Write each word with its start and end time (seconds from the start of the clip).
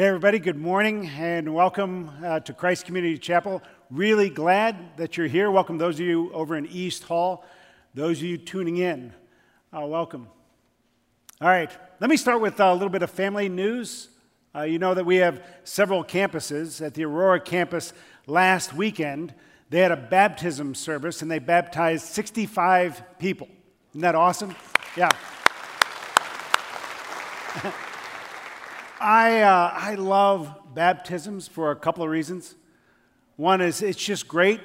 Hey, 0.00 0.06
everybody, 0.06 0.38
good 0.38 0.56
morning 0.56 1.10
and 1.18 1.52
welcome 1.52 2.10
uh, 2.24 2.40
to 2.40 2.54
Christ 2.54 2.86
Community 2.86 3.18
Chapel. 3.18 3.62
Really 3.90 4.30
glad 4.30 4.96
that 4.96 5.18
you're 5.18 5.26
here. 5.26 5.50
Welcome 5.50 5.76
those 5.76 6.00
of 6.00 6.06
you 6.06 6.32
over 6.32 6.56
in 6.56 6.64
East 6.68 7.02
Hall, 7.02 7.44
those 7.92 8.16
of 8.16 8.22
you 8.22 8.38
tuning 8.38 8.78
in. 8.78 9.12
Uh, 9.76 9.84
welcome. 9.84 10.26
All 11.42 11.48
right, 11.48 11.70
let 12.00 12.08
me 12.08 12.16
start 12.16 12.40
with 12.40 12.58
a 12.60 12.72
little 12.72 12.88
bit 12.88 13.02
of 13.02 13.10
family 13.10 13.50
news. 13.50 14.08
Uh, 14.54 14.62
you 14.62 14.78
know 14.78 14.94
that 14.94 15.04
we 15.04 15.16
have 15.16 15.44
several 15.64 16.02
campuses. 16.02 16.80
At 16.80 16.94
the 16.94 17.04
Aurora 17.04 17.38
campus 17.38 17.92
last 18.26 18.72
weekend, 18.72 19.34
they 19.68 19.80
had 19.80 19.92
a 19.92 19.98
baptism 19.98 20.74
service 20.74 21.20
and 21.20 21.30
they 21.30 21.40
baptized 21.40 22.06
65 22.06 23.02
people. 23.18 23.48
Isn't 23.90 24.00
that 24.00 24.14
awesome? 24.14 24.56
Yeah. 24.96 25.10
I, 29.00 29.40
uh, 29.40 29.72
I 29.74 29.94
love 29.94 30.74
baptisms 30.74 31.48
for 31.48 31.70
a 31.70 31.76
couple 31.76 32.04
of 32.04 32.10
reasons. 32.10 32.54
One 33.36 33.62
is 33.62 33.80
it's 33.80 34.02
just 34.02 34.28
great 34.28 34.60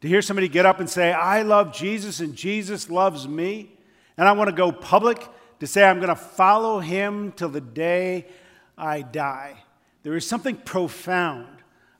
to 0.00 0.06
hear 0.06 0.22
somebody 0.22 0.48
get 0.48 0.64
up 0.64 0.78
and 0.78 0.88
say, 0.88 1.12
I 1.12 1.42
love 1.42 1.74
Jesus 1.74 2.20
and 2.20 2.36
Jesus 2.36 2.88
loves 2.88 3.26
me. 3.26 3.70
And 4.16 4.28
I 4.28 4.32
want 4.32 4.48
to 4.48 4.54
go 4.54 4.70
public 4.70 5.28
to 5.58 5.66
say 5.66 5.82
I'm 5.82 5.96
going 5.96 6.08
to 6.08 6.14
follow 6.14 6.78
him 6.78 7.32
till 7.32 7.48
the 7.48 7.60
day 7.60 8.26
I 8.78 9.02
die. 9.02 9.56
There 10.04 10.14
is 10.14 10.24
something 10.24 10.56
profound 10.56 11.48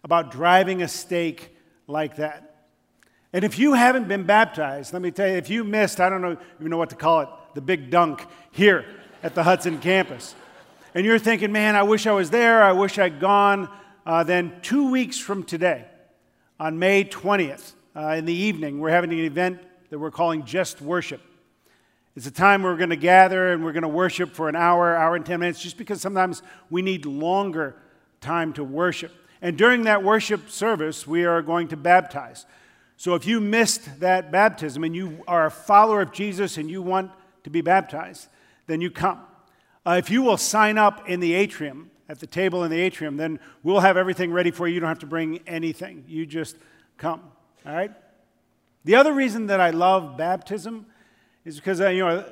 about 0.05 0.31
driving 0.31 0.81
a 0.83 0.89
stake 0.89 1.57
like 1.89 2.17
that. 2.17 2.67
And 3.33 3.43
if 3.45 3.59
you 3.59 3.75
haven't 3.75 4.07
been 4.07 4.23
baptized, 4.23 4.93
let 4.93 5.03
me 5.03 5.11
tell 5.11 5.27
you, 5.27 5.35
if 5.35 5.51
you 5.51 5.65
missed, 5.65 5.99
I 5.99 6.09
don't 6.09 6.23
know, 6.23 6.37
even 6.61 6.71
know 6.71 6.79
what 6.79 6.91
to 6.91 6.97
call 6.97 7.23
it, 7.23 7.29
the 7.55 7.61
big 7.61 7.91
dunk 7.91 8.25
here 8.53 8.85
at 9.25 9.35
the 9.35 9.43
Hudson 9.43 9.81
campus 9.81 10.37
and 10.95 11.05
you're 11.05 11.19
thinking, 11.19 11.51
man, 11.51 11.75
I 11.75 11.83
wish 11.83 12.07
I 12.07 12.13
was 12.13 12.31
there, 12.31 12.63
I 12.63 12.73
wish 12.73 12.99
I'd 12.99 13.19
gone, 13.19 13.69
uh, 14.07 14.23
then 14.23 14.53
two 14.63 14.91
weeks 14.91 15.19
from 15.19 15.43
today, 15.43 15.87
on 16.61 16.79
May 16.79 17.05
20th, 17.05 17.73
uh, 17.97 18.15
in 18.17 18.25
the 18.25 18.35
evening, 18.35 18.79
we're 18.79 18.91
having 18.91 19.13
an 19.13 19.19
event 19.19 19.61
that 19.91 19.99
we're 19.99 20.13
calling 20.13 20.45
Just 20.45 20.81
Worship. 20.81 21.21
It's 22.17 22.27
a 22.27 22.31
time 22.31 22.63
we're 22.63 22.77
going 22.77 22.91
to 22.91 22.97
gather 22.97 23.53
and 23.53 23.65
we're 23.65 23.73
going 23.73 23.83
to 23.83 23.89
worship 23.89 24.35
for 24.35 24.49
an 24.49 24.55
hour, 24.55 24.95
hour 24.97 25.17
and 25.17 25.27
10 25.27 25.41
minutes, 25.41 25.61
just 25.61 25.77
because 25.77 26.01
sometimes 26.01 26.43
we 26.71 26.81
need 26.81 27.07
longer 27.07 27.75
time 28.21 28.53
to 28.53 28.63
worship. 28.63 29.13
And 29.43 29.59
during 29.59 29.83
that 29.83 30.05
worship 30.05 30.49
service, 30.49 31.09
we 31.09 31.25
are 31.25 31.43
going 31.43 31.69
to 31.69 31.77
baptize. 31.77 32.47
So 32.97 33.17
if 33.17 33.27
you 33.27 33.41
missed 33.41 34.01
that 34.01 34.31
baptism 34.31 34.85
and 34.85 34.95
you 34.95 35.25
are 35.27 35.47
a 35.47 35.51
follower 35.51 36.01
of 36.01 36.13
Jesus 36.13 36.57
and 36.57 36.71
you 36.71 36.83
want 36.83 37.11
to 37.43 37.51
be 37.51 37.61
baptized, 37.61 38.29
then 38.69 38.81
you 38.81 38.93
come. 38.93 39.21
Uh, 39.87 39.97
if 39.99 40.11
you 40.11 40.23
will 40.23 40.39
sign 40.39 40.79
up 40.79 41.09
in 41.09 41.21
the 41.21 41.35
atrium, 41.35 41.91
at 42.09 42.19
the 42.19 42.27
table 42.27 42.65
in 42.65 42.71
the 42.71 42.81
atrium, 42.81 43.17
then 43.17 43.41
we'll 43.63 43.81
have 43.81 43.97
everything 43.97 44.33
ready 44.33 44.51
for 44.51 44.69
you. 44.69 44.75
You 44.75 44.81
don't 44.81 44.89
have 44.89 44.99
to 45.01 45.07
bring 45.07 45.41
anything. 45.47 46.05
You 46.07 46.27
just 46.27 46.57
come. 46.97 47.23
All 47.67 47.75
right? 47.75 47.93
The 48.85 48.97
other 48.97 49.13
reason 49.13 49.47
that 49.47 49.61
I 49.61 49.71
love 49.71 50.17
baptism 50.17 50.87
is 51.45 51.57
because, 51.57 51.81
uh, 51.81 51.89
you 51.89 52.01
know, 52.01 52.25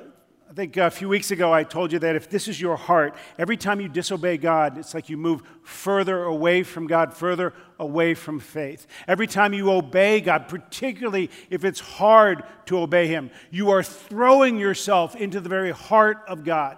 I 0.49 0.53
think 0.53 0.77
a 0.77 0.91
few 0.91 1.09
weeks 1.09 1.31
ago 1.31 1.51
I 1.51 1.63
told 1.63 1.91
you 1.91 1.97
that 1.99 2.15
if 2.15 2.29
this 2.29 2.47
is 2.47 2.61
your 2.61 2.75
heart, 2.75 3.15
every 3.39 3.57
time 3.57 3.81
you 3.81 3.89
disobey 3.89 4.37
God, 4.37 4.77
it's 4.77 4.93
like 4.93 5.09
you 5.09 5.17
move 5.17 5.41
further 5.63 6.23
away 6.25 6.61
from 6.61 6.85
God, 6.85 7.11
further 7.11 7.53
away 7.79 8.13
from 8.13 8.39
faith. 8.39 8.85
Every 9.07 9.25
time 9.25 9.53
you 9.53 9.71
obey 9.71 10.21
God, 10.21 10.47
particularly 10.47 11.31
if 11.49 11.65
it's 11.65 11.79
hard 11.79 12.43
to 12.67 12.77
obey 12.77 13.07
Him, 13.07 13.31
you 13.49 13.71
are 13.71 13.81
throwing 13.81 14.59
yourself 14.59 15.15
into 15.15 15.39
the 15.39 15.49
very 15.49 15.71
heart 15.71 16.23
of 16.27 16.43
God 16.43 16.77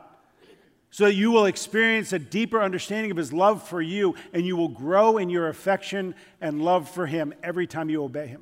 so 0.95 1.03
that 1.03 1.13
you 1.13 1.29
will 1.29 1.45
experience 1.45 2.13
a 2.13 2.19
deeper 2.19 2.61
understanding 2.61 3.11
of 3.11 3.17
his 3.17 3.33
love 3.33 3.61
for 3.61 3.81
you 3.81 4.15
and 4.31 4.45
you 4.45 4.55
will 4.55 4.69
grow 4.69 5.17
in 5.17 5.29
your 5.29 5.49
affection 5.49 6.15
and 6.39 6.63
love 6.63 6.87
for 6.87 7.05
him 7.05 7.33
every 7.43 7.67
time 7.67 7.89
you 7.89 8.01
obey 8.01 8.27
him. 8.27 8.41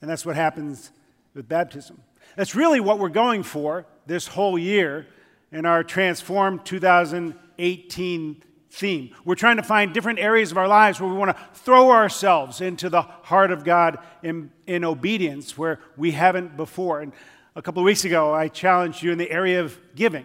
And 0.00 0.10
that's 0.10 0.26
what 0.26 0.34
happens 0.34 0.90
with 1.32 1.48
baptism. 1.48 2.02
That's 2.34 2.56
really 2.56 2.80
what 2.80 2.98
we're 2.98 3.08
going 3.08 3.44
for 3.44 3.86
this 4.04 4.26
whole 4.26 4.58
year 4.58 5.06
in 5.52 5.64
our 5.64 5.84
Transform 5.84 6.58
2018 6.58 8.42
theme. 8.70 9.14
We're 9.24 9.36
trying 9.36 9.58
to 9.58 9.62
find 9.62 9.94
different 9.94 10.18
areas 10.18 10.50
of 10.50 10.58
our 10.58 10.66
lives 10.66 11.00
where 11.00 11.08
we 11.08 11.16
want 11.16 11.36
to 11.36 11.42
throw 11.54 11.92
ourselves 11.92 12.60
into 12.60 12.90
the 12.90 13.02
heart 13.02 13.52
of 13.52 13.62
God 13.62 13.98
in, 14.24 14.50
in 14.66 14.84
obedience 14.84 15.56
where 15.56 15.78
we 15.96 16.10
haven't 16.10 16.56
before. 16.56 17.00
And 17.00 17.12
a 17.54 17.62
couple 17.62 17.80
of 17.80 17.84
weeks 17.84 18.04
ago, 18.04 18.34
I 18.34 18.48
challenged 18.48 19.04
you 19.04 19.12
in 19.12 19.18
the 19.18 19.30
area 19.30 19.60
of 19.60 19.78
giving. 19.94 20.24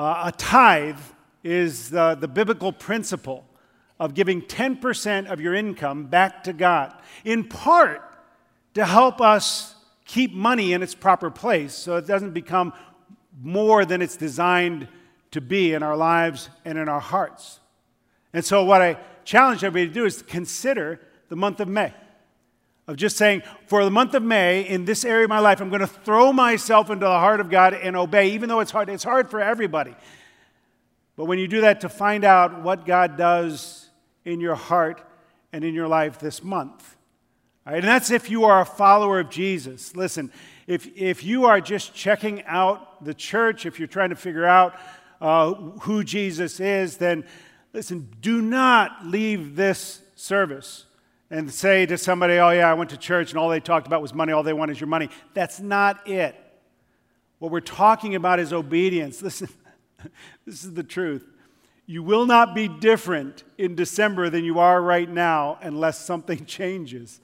Uh, 0.00 0.22
a 0.24 0.32
tithe 0.32 0.98
is 1.44 1.90
the, 1.90 2.14
the 2.14 2.26
biblical 2.26 2.72
principle 2.72 3.44
of 3.98 4.14
giving 4.14 4.40
10% 4.40 5.30
of 5.30 5.42
your 5.42 5.54
income 5.54 6.06
back 6.06 6.42
to 6.42 6.54
God, 6.54 6.94
in 7.22 7.44
part 7.44 8.00
to 8.72 8.86
help 8.86 9.20
us 9.20 9.74
keep 10.06 10.32
money 10.32 10.72
in 10.72 10.82
its 10.82 10.94
proper 10.94 11.30
place 11.30 11.74
so 11.74 11.96
it 11.96 12.06
doesn't 12.06 12.30
become 12.30 12.72
more 13.42 13.84
than 13.84 14.00
it's 14.00 14.16
designed 14.16 14.88
to 15.32 15.42
be 15.42 15.74
in 15.74 15.82
our 15.82 15.98
lives 15.98 16.48
and 16.64 16.78
in 16.78 16.88
our 16.88 16.98
hearts. 16.98 17.60
And 18.32 18.42
so, 18.42 18.64
what 18.64 18.80
I 18.80 18.96
challenge 19.26 19.64
everybody 19.64 19.88
to 19.88 19.92
do 19.92 20.06
is 20.06 20.16
to 20.16 20.24
consider 20.24 20.98
the 21.28 21.36
month 21.36 21.60
of 21.60 21.68
May 21.68 21.92
of 22.90 22.96
just 22.96 23.16
saying, 23.16 23.44
for 23.66 23.84
the 23.84 23.90
month 23.90 24.14
of 24.14 24.22
May, 24.24 24.62
in 24.62 24.84
this 24.84 25.04
area 25.04 25.22
of 25.22 25.30
my 25.30 25.38
life, 25.38 25.60
I'm 25.60 25.68
going 25.68 25.80
to 25.80 25.86
throw 25.86 26.32
myself 26.32 26.90
into 26.90 27.06
the 27.06 27.10
heart 27.10 27.38
of 27.38 27.48
God 27.48 27.72
and 27.72 27.96
obey, 27.96 28.32
even 28.32 28.48
though 28.48 28.58
it's 28.58 28.72
hard. 28.72 28.88
It's 28.88 29.04
hard 29.04 29.30
for 29.30 29.40
everybody. 29.40 29.94
But 31.14 31.26
when 31.26 31.38
you 31.38 31.46
do 31.46 31.60
that, 31.60 31.82
to 31.82 31.88
find 31.88 32.24
out 32.24 32.64
what 32.64 32.84
God 32.84 33.16
does 33.16 33.88
in 34.24 34.40
your 34.40 34.56
heart 34.56 35.00
and 35.52 35.62
in 35.62 35.72
your 35.72 35.86
life 35.86 36.18
this 36.18 36.42
month. 36.42 36.96
All 37.64 37.74
right, 37.74 37.78
and 37.78 37.86
that's 37.86 38.10
if 38.10 38.28
you 38.28 38.42
are 38.42 38.60
a 38.60 38.66
follower 38.66 39.20
of 39.20 39.30
Jesus. 39.30 39.94
Listen, 39.94 40.32
if, 40.66 40.88
if 40.96 41.22
you 41.22 41.44
are 41.44 41.60
just 41.60 41.94
checking 41.94 42.42
out 42.44 43.04
the 43.04 43.14
church, 43.14 43.66
if 43.66 43.78
you're 43.78 43.86
trying 43.86 44.10
to 44.10 44.16
figure 44.16 44.46
out 44.46 44.74
uh, 45.20 45.54
who 45.54 46.02
Jesus 46.02 46.58
is, 46.58 46.96
then 46.96 47.24
listen, 47.72 48.08
do 48.20 48.42
not 48.42 49.06
leave 49.06 49.54
this 49.54 50.02
service 50.16 50.86
and 51.30 51.50
say 51.50 51.86
to 51.86 51.96
somebody, 51.96 52.34
oh, 52.34 52.50
yeah, 52.50 52.70
I 52.70 52.74
went 52.74 52.90
to 52.90 52.96
church 52.96 53.30
and 53.30 53.38
all 53.38 53.48
they 53.48 53.60
talked 53.60 53.86
about 53.86 54.02
was 54.02 54.12
money, 54.12 54.32
all 54.32 54.42
they 54.42 54.52
want 54.52 54.70
is 54.70 54.80
your 54.80 54.88
money. 54.88 55.08
That's 55.32 55.60
not 55.60 56.06
it. 56.08 56.34
What 57.38 57.52
we're 57.52 57.60
talking 57.60 58.14
about 58.14 58.40
is 58.40 58.52
obedience. 58.52 59.22
Listen, 59.22 59.48
this 60.44 60.64
is 60.64 60.74
the 60.74 60.82
truth. 60.82 61.26
You 61.86 62.02
will 62.02 62.26
not 62.26 62.54
be 62.54 62.68
different 62.68 63.44
in 63.58 63.74
December 63.74 64.28
than 64.28 64.44
you 64.44 64.58
are 64.58 64.80
right 64.80 65.08
now 65.08 65.58
unless 65.62 65.98
something 65.98 66.44
changes. 66.46 67.20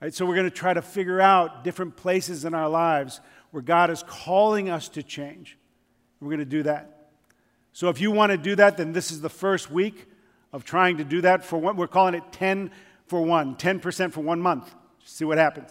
Right? 0.00 0.14
So 0.14 0.26
we're 0.26 0.36
going 0.36 0.50
to 0.50 0.56
try 0.56 0.74
to 0.74 0.82
figure 0.82 1.20
out 1.20 1.64
different 1.64 1.96
places 1.96 2.44
in 2.44 2.54
our 2.54 2.68
lives 2.68 3.20
where 3.50 3.62
God 3.62 3.90
is 3.90 4.02
calling 4.06 4.68
us 4.68 4.88
to 4.90 5.02
change. 5.02 5.56
We're 6.20 6.28
going 6.28 6.38
to 6.40 6.44
do 6.44 6.64
that. 6.64 7.10
So 7.72 7.88
if 7.88 8.00
you 8.00 8.10
want 8.10 8.32
to 8.32 8.38
do 8.38 8.56
that, 8.56 8.76
then 8.76 8.92
this 8.92 9.10
is 9.10 9.20
the 9.20 9.28
first 9.28 9.70
week 9.70 10.06
of 10.52 10.64
trying 10.64 10.98
to 10.98 11.04
do 11.04 11.20
that 11.20 11.44
for 11.44 11.58
what 11.58 11.76
we're 11.76 11.86
calling 11.86 12.14
it 12.14 12.24
10 12.32 12.70
for 13.08 13.22
one, 13.22 13.56
10% 13.56 14.12
for 14.12 14.20
one 14.20 14.40
month. 14.40 14.74
See 15.04 15.24
what 15.24 15.38
happens. 15.38 15.70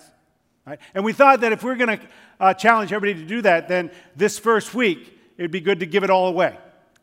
Right? 0.66 0.80
And 0.94 1.06
we 1.06 1.14
thought 1.14 1.42
that 1.42 1.54
if 1.54 1.64
we 1.64 1.72
are 1.72 1.76
going 1.76 1.98
to 1.98 2.06
uh, 2.40 2.54
challenge 2.54 2.92
everybody 2.92 3.22
to 3.22 3.28
do 3.28 3.42
that, 3.44 3.68
then 3.68 3.92
this 4.16 4.38
first 4.38 4.74
week, 4.74 5.18
it'd 5.38 5.52
be 5.52 5.62
good 5.62 5.80
to 5.80 5.86
give 5.86 6.04
it 6.04 6.10
all 6.10 6.28
away. 6.28 6.58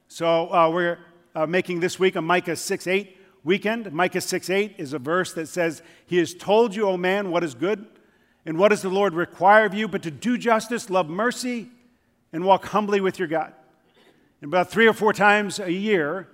So 0.08 0.52
uh, 0.52 0.68
we're 0.70 0.98
uh, 1.34 1.46
making 1.46 1.80
this 1.80 1.98
week 1.98 2.16
a 2.16 2.22
Micah 2.22 2.56
6 2.56 2.86
8 2.86 3.16
weekend. 3.42 3.90
Micah 3.92 4.20
6 4.20 4.50
8 4.50 4.74
is 4.78 4.92
a 4.92 4.98
verse 4.98 5.32
that 5.32 5.46
says, 5.46 5.82
He 6.06 6.18
has 6.18 6.34
told 6.34 6.74
you, 6.74 6.86
O 6.88 6.96
man, 6.96 7.30
what 7.30 7.42
is 7.42 7.54
good, 7.54 7.86
and 8.44 8.58
what 8.58 8.68
does 8.68 8.82
the 8.82 8.90
Lord 8.90 9.14
require 9.14 9.64
of 9.64 9.72
you, 9.72 9.88
but 9.88 10.02
to 10.02 10.10
do 10.10 10.36
justice, 10.36 10.90
love 10.90 11.08
mercy, 11.08 11.70
and 12.32 12.44
walk 12.44 12.66
humbly 12.66 13.00
with 13.00 13.18
your 13.18 13.28
God. 13.28 13.54
And 14.42 14.50
about 14.50 14.70
three 14.70 14.86
or 14.86 14.92
four 14.92 15.12
times 15.12 15.58
a 15.58 15.72
year, 15.72 16.28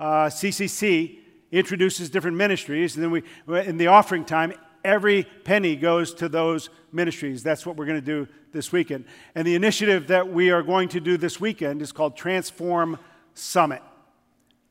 uh, 0.00 0.26
CCC 0.26 1.18
introduces 1.52 2.10
different 2.10 2.36
ministries, 2.36 2.96
and 2.96 3.04
then 3.04 3.10
we, 3.10 3.22
in 3.60 3.76
the 3.76 3.86
offering 3.88 4.24
time, 4.24 4.54
every 4.84 5.24
penny 5.44 5.76
goes 5.76 6.14
to 6.14 6.28
those 6.28 6.70
ministries. 6.92 7.42
That's 7.42 7.66
what 7.66 7.76
we're 7.76 7.86
going 7.86 8.00
to 8.00 8.06
do 8.06 8.26
this 8.52 8.72
weekend. 8.72 9.04
And 9.34 9.46
the 9.46 9.54
initiative 9.54 10.08
that 10.08 10.32
we 10.32 10.50
are 10.50 10.62
going 10.62 10.88
to 10.90 11.00
do 11.00 11.16
this 11.16 11.40
weekend 11.40 11.82
is 11.82 11.92
called 11.92 12.16
Transform 12.16 12.98
Summit. 13.34 13.82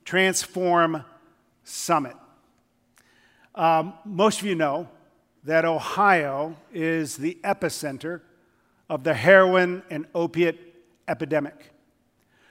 Transform 0.06 1.06
Summit. 1.64 2.16
Um, 3.54 3.94
most 4.06 4.40
of 4.40 4.46
you 4.46 4.56
know 4.56 4.90
that 5.44 5.66
Ohio 5.66 6.56
is 6.74 7.18
the 7.18 7.38
epicenter 7.44 8.22
of 8.90 9.04
the 9.04 9.14
heroin 9.14 9.84
and 9.90 10.06
opiate 10.14 10.60
epidemic. 11.08 11.72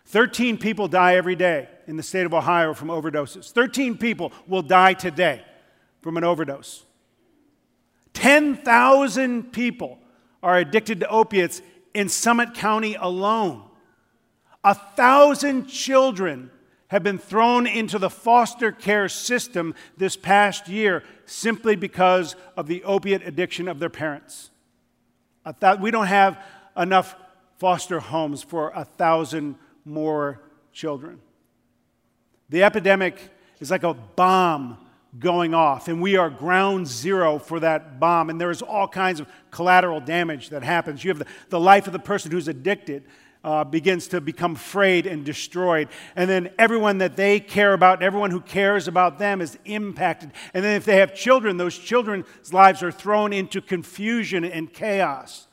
13 0.07 0.59
people 0.59 0.89
die 0.89 1.15
every 1.15 1.37
day 1.37 1.69
in 1.91 1.97
the 1.97 2.05
state 2.05 2.25
of 2.25 2.33
Ohio 2.33 2.73
from 2.73 2.87
overdoses. 2.87 3.51
13 3.51 3.99
people 3.99 4.33
will 4.47 4.63
die 4.63 4.95
today 4.95 5.45
from 6.03 6.17
an 6.17 6.23
overdose. 6.23 6.85
10,000 8.15 9.53
people 9.53 9.99
are 10.41 10.57
addicted 10.57 11.01
to 11.01 11.09
opiates 11.09 11.63
in 11.93 12.09
Summit 12.09 12.55
County 12.55 12.95
alone. 12.95 13.65
A 14.63 14.73
thousand 14.73 15.67
children 15.67 16.53
have 16.89 17.03
been 17.03 17.19
thrown 17.19 17.67
into 17.67 17.99
the 17.99 18.09
foster 18.09 18.71
care 18.71 19.09
system 19.09 19.75
this 19.97 20.17
past 20.17 20.69
year 20.69 21.03
simply 21.27 21.75
because 21.75 22.37
of 22.57 22.69
the 22.69 22.85
opiate 22.85 23.27
addiction 23.27 23.67
of 23.67 23.81
their 23.81 23.91
parents. 23.91 24.53
We 25.81 25.91
don't 25.91 26.07
have 26.07 26.41
enough 26.77 27.17
foster 27.59 27.99
homes 27.99 28.45
for 28.45 28.71
a 28.77 28.85
thousand 28.85 29.57
more 29.85 30.41
children. 30.73 31.21
The 32.51 32.65
epidemic 32.65 33.19
is 33.61 33.71
like 33.71 33.85
a 33.85 33.95
bomb 33.95 34.77
going 35.19 35.55
off, 35.55 35.89
and 35.89 36.01
we 36.01 36.17
are 36.17 36.31
ground 36.31 36.87
zero 36.87 37.39
for 37.39 37.61
that 37.61 37.99
bomb. 37.99 38.31
And 38.31 38.41
there 38.41 38.51
is 38.51 38.63
all 38.63 38.87
kinds 38.87 39.21
of 39.21 39.29
collateral 39.51 40.01
damage 40.01 40.51
that 40.51 40.63
happens. 40.63 41.03
You 41.03 41.11
have 41.11 41.19
the, 41.19 41.27
the 41.49 41.61
life 41.61 41.87
of 41.87 41.93
the 41.93 41.99
person 41.99 42.31
who's 42.31 42.49
addicted 42.49 43.05
uh, 43.43 43.65
begins 43.65 44.09
to 44.09 44.21
become 44.21 44.55
frayed 44.55 45.07
and 45.07 45.25
destroyed. 45.25 45.89
And 46.15 46.29
then 46.29 46.51
everyone 46.59 46.99
that 46.99 47.17
they 47.17 47.41
care 47.41 47.73
about 47.73 48.03
everyone 48.03 48.31
who 48.31 48.41
cares 48.41 48.87
about 48.87 49.19
them 49.19 49.41
is 49.41 49.59
impacted. 49.65 50.33
And 50.53 50.63
then 50.63 50.77
if 50.77 50.85
they 50.85 50.97
have 50.97 51.15
children, 51.15 51.57
those 51.57 51.79
children's 51.79 52.27
lives 52.53 52.83
are 52.83 52.93
thrown 52.93 53.33
into 53.33 53.61
confusion 53.61 54.45
and 54.45 54.73
chaos. 54.73 55.47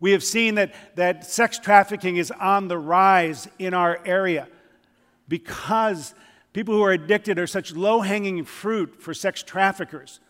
We 0.00 0.12
have 0.12 0.24
seen 0.24 0.54
that, 0.56 0.74
that 0.96 1.26
sex 1.26 1.58
trafficking 1.58 2.16
is 2.16 2.30
on 2.30 2.68
the 2.68 2.78
rise 2.78 3.48
in 3.58 3.74
our 3.74 4.00
area 4.04 4.48
because 5.28 6.14
people 6.56 6.72
who 6.72 6.82
are 6.82 6.92
addicted 6.92 7.38
are 7.38 7.46
such 7.46 7.76
low 7.76 8.00
hanging 8.00 8.42
fruit 8.42 8.96
for 8.98 9.12
sex 9.12 9.42
traffickers. 9.42 10.20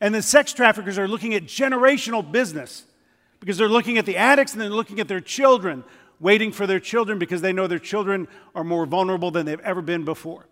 And 0.00 0.14
the 0.14 0.22
sex 0.22 0.52
traffickers 0.52 0.96
are 0.96 1.08
looking 1.08 1.34
at 1.34 1.42
generational 1.42 2.30
business 2.30 2.84
because 3.40 3.58
they're 3.58 3.68
looking 3.68 3.98
at 3.98 4.06
the 4.06 4.16
addicts 4.16 4.52
and 4.52 4.62
they're 4.62 4.70
looking 4.70 5.00
at 5.00 5.08
their 5.08 5.20
children 5.20 5.82
waiting 6.20 6.52
for 6.52 6.68
their 6.68 6.78
children 6.78 7.18
because 7.18 7.40
they 7.40 7.52
know 7.52 7.66
their 7.66 7.80
children 7.80 8.28
are 8.54 8.62
more 8.62 8.86
vulnerable 8.86 9.32
than 9.32 9.44
they've 9.44 9.58
ever 9.58 9.82
been 9.82 10.04
before. 10.04 10.46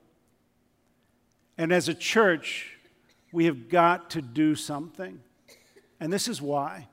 And 1.56 1.72
as 1.72 1.88
a 1.88 1.94
church, 1.94 2.72
we 3.30 3.44
have 3.44 3.68
got 3.68 4.10
to 4.10 4.20
do 4.20 4.56
something. 4.56 5.20
And 6.00 6.12
this 6.12 6.26
is 6.26 6.42
why. 6.42 6.88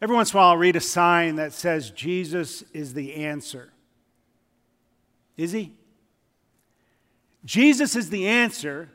Every 0.00 0.16
once 0.16 0.32
in 0.32 0.38
a 0.38 0.40
while, 0.40 0.48
I'll 0.52 0.56
read 0.56 0.74
a 0.74 0.80
sign 0.80 1.36
that 1.36 1.52
says, 1.52 1.90
Jesus 1.90 2.64
is 2.72 2.94
the 2.94 3.14
answer. 3.16 3.74
Is 5.36 5.52
he? 5.52 5.74
Jesus 7.44 7.96
is 7.96 8.10
the 8.10 8.26
answer 8.26 8.90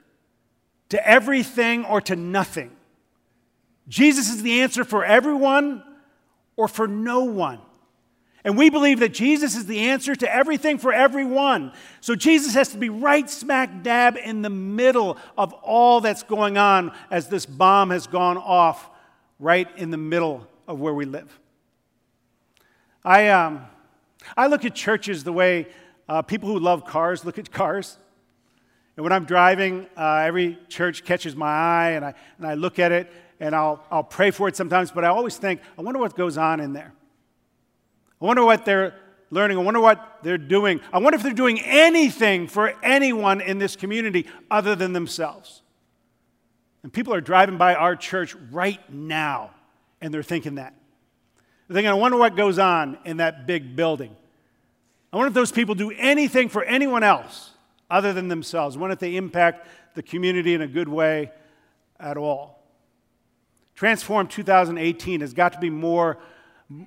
to 0.89 1.07
everything 1.07 1.85
or 1.85 2.01
to 2.01 2.15
nothing. 2.15 2.71
Jesus 3.87 4.29
is 4.29 4.43
the 4.43 4.61
answer 4.61 4.83
for 4.83 5.03
everyone 5.03 5.83
or 6.55 6.67
for 6.67 6.87
no 6.87 7.23
one. 7.23 7.59
And 8.45 8.57
we 8.57 8.69
believe 8.69 8.99
that 8.99 9.13
Jesus 9.13 9.55
is 9.55 9.65
the 9.67 9.79
answer 9.79 10.15
to 10.15 10.33
everything 10.33 10.77
for 10.77 10.91
everyone. 10.91 11.71
So 12.01 12.13
Jesus 12.13 12.53
has 12.55 12.69
to 12.69 12.77
be 12.77 12.89
right 12.89 13.29
smack 13.29 13.83
dab 13.83 14.17
in 14.17 14.41
the 14.41 14.49
middle 14.49 15.17
of 15.37 15.53
all 15.53 16.01
that's 16.01 16.23
going 16.23 16.57
on 16.57 16.91
as 17.09 17.29
this 17.29 17.45
bomb 17.45 17.89
has 17.91 18.05
gone 18.05 18.37
off 18.37 18.89
right 19.39 19.67
in 19.77 19.91
the 19.91 19.97
middle 19.97 20.45
of 20.67 20.79
where 20.79 20.93
we 20.93 21.05
live. 21.05 21.39
I, 23.03 23.29
um, 23.29 23.65
I 24.35 24.47
look 24.47 24.65
at 24.65 24.75
churches 24.75 25.23
the 25.23 25.33
way 25.33 25.67
uh, 26.09 26.21
people 26.21 26.49
who 26.49 26.59
love 26.59 26.85
cars 26.85 27.23
look 27.23 27.37
at 27.37 27.49
cars. 27.51 27.97
And 28.95 29.03
when 29.03 29.11
I'm 29.11 29.25
driving, 29.25 29.87
uh, 29.97 30.17
every 30.17 30.57
church 30.69 31.03
catches 31.03 31.35
my 31.35 31.47
eye, 31.47 31.89
and 31.91 32.05
I, 32.05 32.13
and 32.37 32.45
I 32.45 32.53
look 32.53 32.77
at 32.77 32.91
it, 32.91 33.11
and 33.39 33.55
I'll, 33.55 33.83
I'll 33.89 34.03
pray 34.03 34.31
for 34.31 34.47
it 34.47 34.55
sometimes, 34.55 34.91
but 34.91 35.03
I 35.03 35.07
always 35.07 35.37
think, 35.37 35.61
I 35.77 35.81
wonder 35.81 35.99
what 35.99 36.15
goes 36.15 36.37
on 36.37 36.59
in 36.59 36.73
there. 36.73 36.93
I 38.21 38.25
wonder 38.25 38.45
what 38.45 38.65
they're 38.65 38.95
learning. 39.31 39.57
I 39.57 39.61
wonder 39.61 39.79
what 39.79 40.19
they're 40.21 40.37
doing. 40.37 40.79
I 40.93 40.99
wonder 40.99 41.17
if 41.17 41.23
they're 41.23 41.33
doing 41.33 41.59
anything 41.61 42.47
for 42.47 42.73
anyone 42.83 43.41
in 43.41 43.57
this 43.57 43.75
community 43.75 44.27
other 44.51 44.75
than 44.75 44.93
themselves. 44.93 45.63
And 46.83 46.93
people 46.93 47.13
are 47.15 47.21
driving 47.21 47.57
by 47.57 47.73
our 47.73 47.95
church 47.95 48.35
right 48.51 48.79
now, 48.93 49.51
and 50.01 50.13
they're 50.13 50.21
thinking 50.21 50.55
that. 50.55 50.75
They're 51.67 51.75
thinking, 51.75 51.89
I 51.89 51.95
wonder 51.95 52.17
what 52.17 52.35
goes 52.35 52.59
on 52.59 52.99
in 53.05 53.17
that 53.17 53.47
big 53.47 53.75
building. 53.75 54.15
I 55.11 55.17
wonder 55.17 55.29
if 55.29 55.33
those 55.33 55.51
people 55.51 55.73
do 55.73 55.91
anything 55.91 56.49
for 56.49 56.63
anyone 56.63 57.01
else 57.01 57.52
other 57.93 58.11
than 58.11 58.27
themselves. 58.27 58.75
Wonder 58.75 58.93
if 58.93 58.99
they 58.99 59.15
impact 59.15 59.67
the 59.93 60.01
community 60.01 60.55
in 60.55 60.61
a 60.63 60.67
good 60.67 60.89
way 60.89 61.31
at 61.99 62.17
all. 62.17 62.63
Transform 63.75 64.27
2018 64.27 65.21
has 65.21 65.33
got 65.33 65.53
to 65.53 65.59
be 65.59 65.69
more 65.69 66.17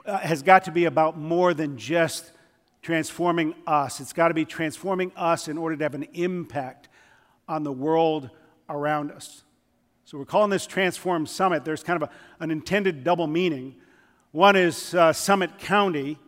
uh, 0.04 0.18
has 0.18 0.42
got 0.42 0.64
to 0.64 0.72
be 0.72 0.86
about 0.86 1.16
more 1.16 1.54
than 1.54 1.78
just 1.78 2.32
transforming 2.82 3.54
us. 3.66 4.00
It's 4.00 4.12
got 4.12 4.28
to 4.28 4.34
be 4.34 4.44
transforming 4.44 5.12
us 5.14 5.46
in 5.46 5.58
order 5.58 5.76
to 5.76 5.84
have 5.84 5.94
an 5.94 6.08
impact 6.14 6.88
on 7.46 7.62
the 7.62 7.72
world 7.72 8.30
around 8.68 9.12
us. 9.12 9.44
So 10.04 10.18
we're 10.18 10.24
calling 10.24 10.50
this 10.50 10.66
Transform 10.66 11.26
Summit. 11.26 11.64
There's 11.64 11.84
kind 11.84 12.02
of 12.02 12.08
a, 12.08 12.12
an 12.42 12.50
intended 12.50 13.04
double 13.04 13.28
meaning. 13.28 13.76
One 14.32 14.56
is 14.56 14.94
uh, 14.94 15.12
Summit 15.12 15.58
County, 15.58 16.18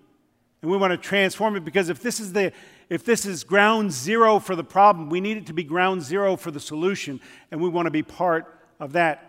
and 0.62 0.70
we 0.70 0.76
want 0.76 0.92
to 0.92 0.97
transform 0.97 1.56
it 1.56 1.64
because 1.64 1.88
if 1.88 2.00
this 2.00 2.20
is 2.20 2.32
the 2.32 2.52
if 2.88 3.04
this 3.04 3.26
is 3.26 3.45
ground 3.45 3.92
zero 3.92 4.38
for 4.38 4.57
the 4.57 4.64
problem, 4.64 5.11
we 5.11 5.21
need 5.21 5.37
it 5.37 5.47
to 5.47 5.52
be 5.52 5.64
ground 5.64 6.02
zero 6.02 6.37
for 6.37 6.50
the 6.50 6.61
solution, 6.61 7.21
and 7.50 7.61
we 7.61 7.68
want 7.68 7.87
to 7.87 7.90
be 7.90 8.02
part 8.02 8.61
of 8.80 8.92
that 8.92 9.28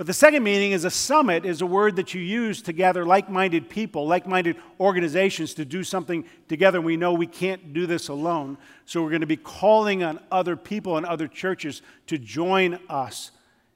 but 0.00 0.06
the 0.06 0.14
second 0.14 0.44
meaning 0.44 0.72
is 0.72 0.86
a 0.86 0.90
summit 0.90 1.44
is 1.44 1.60
a 1.60 1.66
word 1.66 1.96
that 1.96 2.14
you 2.14 2.22
use 2.22 2.62
to 2.62 2.72
gather 2.72 3.04
like 3.04 3.28
minded 3.28 3.68
people, 3.68 4.06
like 4.06 4.26
minded 4.26 4.56
organizations 4.80 5.52
to 5.52 5.66
do 5.66 5.84
something 5.84 6.24
together. 6.48 6.80
We 6.80 6.96
know 6.96 7.12
we 7.12 7.26
can't 7.26 7.74
do 7.74 7.86
this 7.86 8.08
alone. 8.08 8.56
So 8.86 9.02
we're 9.02 9.10
going 9.10 9.20
to 9.20 9.26
be 9.26 9.36
calling 9.36 10.02
on 10.02 10.18
other 10.32 10.56
people 10.56 10.96
and 10.96 11.04
other 11.04 11.28
churches 11.28 11.82
to 12.06 12.16
join 12.16 12.78
us 12.88 13.30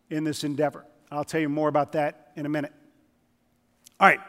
in 0.09 0.25
this 0.25 0.45
endeavor. 0.45 0.87
I'll 1.11 1.25
tell 1.25 1.43
you 1.43 1.51
more 1.51 1.69
about 1.69 1.93
that 1.93 2.33
in 2.37 2.47
a 2.47 2.49
minute. 2.49 2.73
All 4.01 4.09
right. 4.09 4.21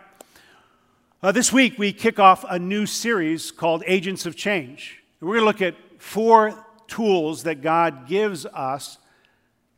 Uh, 1.23 1.31
this 1.31 1.51
week, 1.51 1.79
we 1.79 1.93
kick 1.93 2.19
off 2.19 2.43
a 2.47 2.59
new 2.59 2.85
series 2.85 3.49
called 3.49 3.81
Agents 3.87 4.25
of 4.25 4.35
Change. 4.35 5.01
We're 5.21 5.39
going 5.39 5.41
to 5.41 5.45
look 5.45 5.61
at 5.61 5.75
four 5.97 6.65
tools 6.87 7.43
that 7.43 7.61
God 7.61 8.05
gives 8.05 8.45
us 8.45 8.97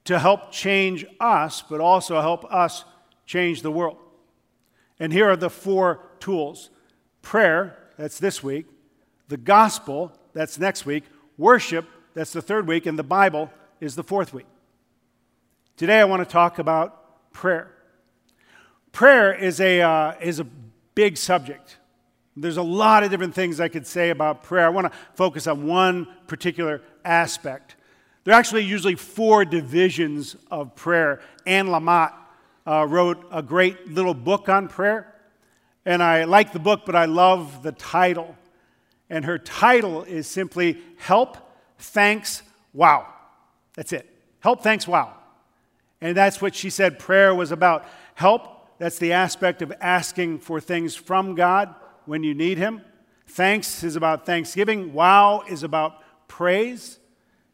to 0.06 0.17
help 0.17 0.51
change 0.51 1.06
us, 1.20 1.62
but 1.62 1.79
also 1.79 2.20
help 2.22 2.51
us 2.51 2.86
change 3.27 3.62
the 3.62 3.72
world. 3.72 3.98
And 5.00 5.13
here 5.13 5.29
are 5.29 5.36
the 5.36 5.50
four 5.50 6.01
tools 6.20 6.72
prayer, 7.22 7.77
that's 7.98 8.20
this 8.20 8.41
week, 8.41 8.65
the 9.27 9.38
gospel, 9.38 10.12
that's 10.34 10.58
next 10.58 10.86
week, 10.86 11.03
worship, 11.38 11.86
that's 12.13 12.34
the 12.34 12.41
third 12.41 12.67
week, 12.67 12.88
and 12.88 12.98
the 12.98 13.03
Bible 13.03 13.51
is 13.79 13.96
the 13.96 14.03
fourth 14.03 14.34
week. 14.34 14.48
Today 15.77 16.00
I 16.00 16.06
want 16.06 16.27
to 16.27 16.29
talk 16.29 16.58
about 16.58 17.32
prayer. 17.32 17.72
Prayer 18.91 19.34
is 19.34 19.62
a, 19.62 19.82
uh, 19.82 20.13
is 20.20 20.39
a 20.39 20.48
big 20.98 21.16
subject. 21.16 21.77
There's 22.36 22.58
a 22.58 22.63
lot 22.63 23.04
of 23.04 23.12
different 23.12 23.36
things 23.36 23.60
I 23.60 23.68
could 23.68 23.86
say 23.86 24.10
about 24.10 24.42
prayer. 24.42 24.66
I 24.66 24.70
want 24.70 24.92
to 24.92 24.98
focus 25.13 25.46
on 25.46 25.68
one 25.68 26.08
particular 26.25 26.82
aspect. 27.06 27.75
There 28.24 28.34
are 28.34 28.39
actually 28.39 28.63
usually 28.63 28.96
four 28.96 29.46
divisions 29.46 30.36
of 30.50 30.75
prayer. 30.75 31.22
Anne 31.46 31.68
Lamott 31.68 32.13
uh, 32.66 32.88
wrote 32.89 33.24
a 33.32 33.44
great 33.44 33.88
little 33.88 34.16
book 34.16 34.50
on 34.50 34.68
prayer. 34.68 35.13
And 35.86 36.01
I 36.01 36.24
like 36.24 36.51
the 36.51 36.60
book, 36.60 36.82
but 36.84 36.96
I 36.96 37.06
love 37.06 37.62
the 37.62 37.74
title. 37.74 38.36
And 39.08 39.24
her 39.24 39.38
title 39.38 40.01
is 40.01 40.25
simply 40.25 40.80
Help, 40.98 41.38
Thanks, 41.77 42.42
Wow. 42.74 43.06
That's 43.75 43.94
it. 43.94 44.12
Help, 44.39 44.63
thanks, 44.63 44.88
wow. 44.88 45.13
And 46.01 46.18
that's 46.18 46.42
what 46.42 46.56
she 46.56 46.72
said 46.72 46.98
prayer 46.98 47.36
was 47.36 47.51
about. 47.51 47.86
Help, 48.16 48.57
that's 48.77 49.00
the 49.00 49.13
aspect 49.13 49.62
of 49.62 49.74
asking 49.81 50.39
for 50.39 50.60
things 50.60 50.96
from 50.96 51.36
God 51.36 51.74
when 52.05 52.24
you 52.24 52.34
need 52.34 52.57
Him. 52.57 52.81
Thanks 53.27 53.84
is 53.84 53.96
about 53.96 54.25
thanksgiving. 54.25 54.93
Wow 54.93 55.43
is 55.48 55.63
about 55.63 56.01
praise. 56.27 57.00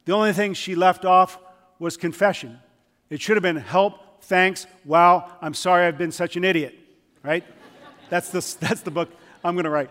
The 0.05 0.13
only 0.13 0.33
thing 0.33 0.53
she 0.53 0.75
left 0.75 1.05
off 1.05 1.39
was 1.79 1.97
confession. 1.97 2.59
It 3.09 3.21
should 3.21 3.35
have 3.35 3.43
been 3.43 3.55
help, 3.57 4.23
thanks, 4.23 4.65
wow, 4.85 5.31
I'm 5.41 5.53
sorry 5.53 5.85
I've 5.85 5.97
been 5.97 6.11
such 6.11 6.35
an 6.35 6.43
idiot, 6.43 6.75
right? 7.23 7.43
that's, 8.09 8.29
the, 8.29 8.55
that's 8.59 8.81
the 8.81 8.91
book 8.91 9.09
I'm 9.43 9.55
going 9.55 9.65
to 9.65 9.69
write. 9.69 9.89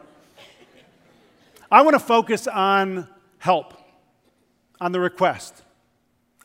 I 1.71 1.83
want 1.83 1.95
to 1.95 2.01
focus 2.01 2.47
on 2.47 3.09
help, 3.39 3.75
on 4.81 4.93
the 4.93 5.01
request, 5.01 5.63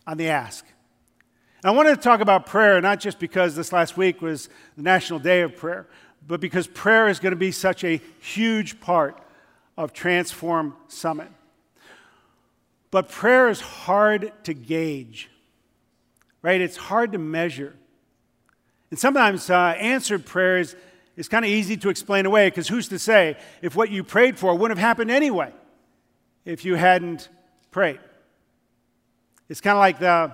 on 0.06 0.18
the 0.18 0.30
ask. 0.30 0.66
I 1.64 1.72
wanted 1.72 1.96
to 1.96 2.02
talk 2.02 2.22
about 2.22 2.46
prayer, 2.46 2.80
not 2.82 3.00
just 3.00 3.20
because 3.20 3.56
this 3.56 3.74
last 3.74 3.98
week 3.98 4.22
was 4.22 4.50
the 4.76 4.84
National 4.84 5.20
Day 5.20 5.42
of 5.42 5.56
Prayer, 5.56 5.88
but 6.26 6.40
because 6.40 6.68
prayer 6.68 7.08
is 7.08 7.20
going 7.20 7.32
to 7.32 7.38
be 7.38 7.52
such 7.52 7.84
a 7.84 8.00
huge 8.20 8.80
part 8.80 9.20
of 9.76 9.94
Transform 9.94 10.76
Summit. 10.88 11.30
But 12.92 13.10
prayer 13.10 13.50
is 13.50 13.60
hard 13.60 14.32
to 14.44 14.54
gauge, 14.54 15.30
right? 16.42 16.62
It's 16.62 16.78
hard 16.78 17.12
to 17.14 17.18
measure. 17.18 17.76
And 18.92 19.00
sometimes 19.00 19.50
uh, 19.50 19.76
answered 19.78 20.26
prayers 20.26 20.76
is 21.16 21.28
kind 21.28 21.44
of 21.44 21.52
easy 21.52 21.76
to 21.78 21.90
explain 21.90 22.26
away 22.26 22.48
because 22.48 22.68
who's 22.68 22.88
to 22.90 23.00
say 23.00 23.36
if 23.62 23.76
what 23.76 23.90
you 23.90 24.04
prayed 24.04 24.38
for 24.40 24.54
wouldn't 24.54 24.78
have 24.78 24.88
happened 24.88 25.12
anyway? 25.12 25.52
if 26.48 26.64
you 26.64 26.76
hadn't 26.76 27.28
prayed. 27.72 28.00
It's 29.50 29.60
kind 29.60 29.76
of 29.76 29.80
like 29.80 30.00
the, 30.00 30.32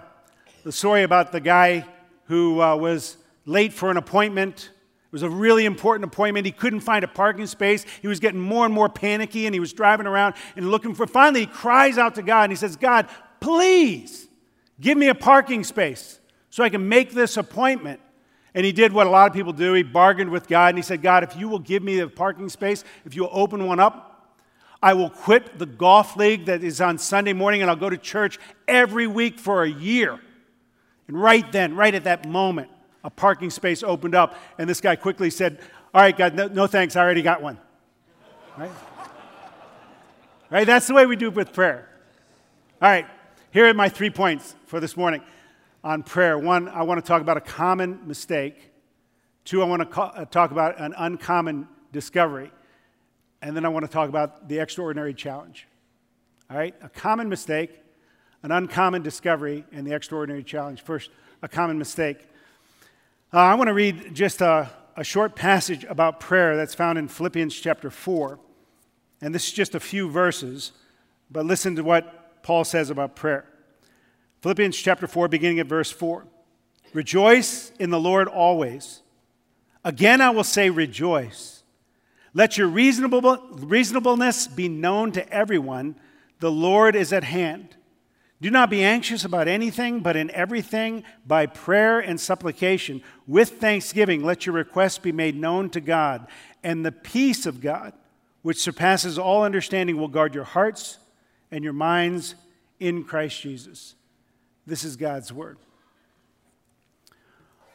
the 0.64 0.72
story 0.72 1.04
about 1.04 1.32
the 1.32 1.42
guy 1.42 1.86
who 2.26 2.62
uh, 2.62 2.76
was 2.76 3.18
late 3.46 3.74
for 3.74 3.92
an 3.92 3.98
appointment. 3.98 4.72
It 5.06 5.12
was 5.12 5.22
a 5.22 5.30
really 5.30 5.66
important 5.66 6.06
appointment. 6.06 6.46
He 6.46 6.52
couldn't 6.52 6.80
find 6.80 7.04
a 7.04 7.08
parking 7.08 7.48
space. 7.48 7.86
He 8.02 8.08
was 8.08 8.20
getting 8.20 8.40
more 8.40 8.66
and 8.66 8.74
more 8.74 8.90
panicky, 8.90 9.46
and 9.46 9.54
he 9.54 9.60
was 9.60 9.74
driving 9.74 10.08
around 10.08 10.36
and 10.56 10.72
looking 10.72 10.96
for. 10.96 11.06
Finally, 11.06 11.42
he 11.42 11.48
cries 11.48 11.98
out 11.98 12.16
to 12.16 12.24
God 12.24 12.44
and 12.44 12.52
he 12.52 12.56
says, 12.56 12.78
God, 12.78 13.08
please 13.42 14.28
give 14.80 14.98
me 14.98 15.10
a 15.10 15.16
parking 15.16 15.64
space 15.64 16.20
so 16.50 16.64
I 16.64 16.70
can 16.70 16.88
make 16.88 17.12
this 17.12 17.36
appointment. 17.36 18.00
And 18.56 18.66
he 18.66 18.72
did 18.72 18.94
what 18.94 19.08
a 19.08 19.10
lot 19.10 19.30
of 19.30 19.34
people 19.34 19.52
do. 19.52 19.74
He 19.74 19.84
bargained 19.84 20.30
with 20.30 20.48
God 20.48 20.70
and 20.70 20.78
he 20.78 20.84
said, 20.84 21.02
God, 21.02 21.24
if 21.24 21.36
you 21.36 21.50
will 21.50 21.60
give 21.60 21.84
me 21.84 22.00
the 22.00 22.08
parking 22.08 22.50
space, 22.50 22.84
if 23.04 23.16
you'll 23.16 23.30
open 23.32 23.66
one 23.66 23.80
up, 23.80 24.38
I 24.82 24.94
will 24.94 25.10
quit 25.10 25.58
the 25.58 25.66
golf 25.66 26.16
league 26.16 26.46
that 26.46 26.64
is 26.64 26.80
on 26.80 26.98
Sunday 26.98 27.34
morning 27.34 27.62
and 27.62 27.70
I'll 27.70 27.76
go 27.76 27.90
to 27.90 27.98
church 27.98 28.38
every 28.68 29.08
week 29.08 29.40
for 29.40 29.64
a 29.64 29.70
year. 29.70 30.20
And 31.14 31.22
right 31.22 31.52
then, 31.52 31.76
right 31.76 31.94
at 31.94 32.06
that 32.06 32.28
moment, 32.28 32.72
a 33.04 33.10
parking 33.12 33.52
space 33.52 33.84
opened 33.84 34.16
up, 34.16 34.36
and 34.58 34.68
this 34.68 34.82
guy 34.82 34.96
quickly 34.96 35.30
said, 35.30 35.60
All 35.94 36.02
right, 36.02 36.18
God, 36.18 36.34
no, 36.34 36.48
no 36.48 36.66
thanks, 36.66 36.96
I 36.96 37.02
already 37.02 37.22
got 37.22 37.40
one. 37.40 37.60
Right? 38.58 38.72
right? 40.50 40.66
That's 40.66 40.88
the 40.88 40.96
way 40.96 41.06
we 41.06 41.16
do 41.16 41.28
it 41.28 41.36
with 41.36 41.54
prayer. 41.54 41.88
All 42.82 42.90
right, 42.90 43.06
here 43.52 43.68
are 43.68 43.76
my 43.76 43.90
three 43.90 44.10
points 44.10 44.56
for 44.66 44.80
this 44.80 44.98
morning 44.98 45.22
on 45.84 46.02
prayer. 46.02 46.36
One, 46.36 46.68
I 46.68 46.82
want 46.82 47.00
to 47.00 47.08
talk 47.08 47.22
about 47.22 47.38
a 47.38 47.42
common 47.42 48.00
mistake. 48.08 48.72
Two, 49.46 49.62
I 49.62 49.66
want 49.66 49.82
to 49.82 49.86
co- 49.86 50.02
uh, 50.02 50.26
talk 50.26 50.50
about 50.50 50.80
an 50.80 50.96
uncommon 50.98 51.68
discovery. 51.92 52.52
And 53.44 53.56
then 53.56 53.66
I 53.66 53.70
want 53.70 53.86
to 53.86 53.92
talk 53.92 54.10
about 54.10 54.50
the 54.50 54.58
extraordinary 54.58 55.14
challenge. 55.14 55.68
All 56.50 56.58
right, 56.58 56.74
a 56.82 56.90
common 56.90 57.30
mistake, 57.30 57.83
an 58.44 58.52
uncommon 58.52 59.02
discovery, 59.02 59.66
and 59.72 59.88
the 59.88 59.96
extraordinary 59.96 60.44
challenge. 60.44 60.82
First, 60.82 61.10
a 61.42 61.48
common 61.48 61.80
mistake. 61.80 62.20
Uh, 63.34 63.38
I 63.38 63.56
want 63.56 63.70
to 63.70 63.74
read 63.74 64.14
just 64.14 64.42
a, 64.42 64.70
a 64.96 65.04
short 65.04 65.36
passage 65.36 65.86
about 65.86 66.20
prayer 66.20 66.56
that's 66.56 66.76
found 66.76 67.00
in 67.00 67.08
Philippians 67.08 67.56
chapter 67.56 67.90
4. 67.90 68.38
And 69.22 69.34
this 69.34 69.48
is 69.48 69.54
just 69.54 69.74
a 69.74 69.80
few 69.80 70.10
verses, 70.10 70.74
but 71.32 71.46
listen 71.46 71.78
to 71.78 71.84
what 71.84 72.44
Paul 72.44 72.66
says 72.66 72.90
about 72.90 73.16
prayer. 73.16 73.46
Philippians 74.42 74.78
chapter 74.78 75.08
4, 75.08 75.30
beginning 75.30 75.60
at 75.60 75.68
verse 75.68 75.90
4. 75.90 76.26
Rejoice 76.94 77.72
in 77.80 77.90
the 77.90 78.00
Lord 78.00 78.28
always. 78.28 79.02
Again, 79.86 80.20
I 80.20 80.30
will 80.32 80.44
say, 80.44 80.70
rejoice. 80.70 81.64
Let 82.34 82.58
your 82.58 82.68
reasonable, 82.68 83.38
reasonableness 83.52 84.48
be 84.48 84.68
known 84.68 85.14
to 85.14 85.28
everyone. 85.30 85.96
The 86.40 86.52
Lord 86.52 86.96
is 86.96 87.14
at 87.14 87.24
hand. 87.24 87.78
Do 88.44 88.52
not 88.52 88.70
be 88.70 88.84
anxious 88.84 89.24
about 89.24 89.48
anything, 89.48 90.02
but 90.02 90.18
in 90.18 90.30
everything, 90.32 91.06
by 91.26 91.46
prayer 91.46 92.02
and 92.02 92.20
supplication, 92.20 93.02
with 93.26 93.52
thanksgiving, 93.52 94.22
let 94.22 94.46
your 94.46 94.54
requests 94.54 94.98
be 94.98 95.14
made 95.14 95.38
known 95.38 95.70
to 95.70 95.80
God. 95.80 96.28
And 96.62 96.86
the 96.86 96.92
peace 96.92 97.46
of 97.46 97.62
God, 97.62 97.94
which 98.42 98.58
surpasses 98.58 99.18
all 99.18 99.46
understanding, 99.46 99.96
will 99.96 100.10
guard 100.10 100.36
your 100.36 100.44
hearts 100.44 100.98
and 101.52 101.64
your 101.64 101.72
minds 101.72 102.36
in 102.82 103.06
Christ 103.06 103.40
Jesus. 103.40 103.96
This 104.68 104.84
is 104.84 104.98
God's 104.98 105.32
word. 105.32 105.58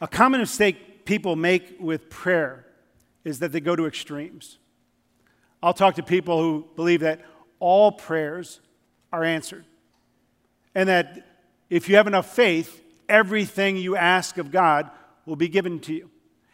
A 0.01 0.07
common 0.07 0.39
mistake 0.39 1.03
people 1.03 1.35
make 1.35 1.77
with 1.79 2.11
prayer 2.11 2.67
is 3.23 3.39
that 3.39 3.51
they 3.51 3.59
go 3.59 3.75
to 3.75 3.87
extremes. 3.87 4.59
I'll 5.63 5.73
talk 5.73 5.95
to 5.95 6.03
people 6.03 6.39
who 6.39 6.67
believe 6.75 6.99
that 6.99 7.21
all 7.59 7.91
prayers 7.91 8.59
are 9.11 9.23
answered, 9.23 9.65
and 10.75 10.89
that 10.89 11.25
if 11.69 11.89
you 11.89 11.95
have 11.95 12.07
enough 12.07 12.33
faith, 12.33 12.81
everything 13.07 13.77
you 13.77 13.95
ask 13.95 14.37
of 14.37 14.51
God 14.51 14.89
will 15.25 15.35
be 15.35 15.47
given 15.47 15.79
to 15.81 15.93
you. 15.93 16.09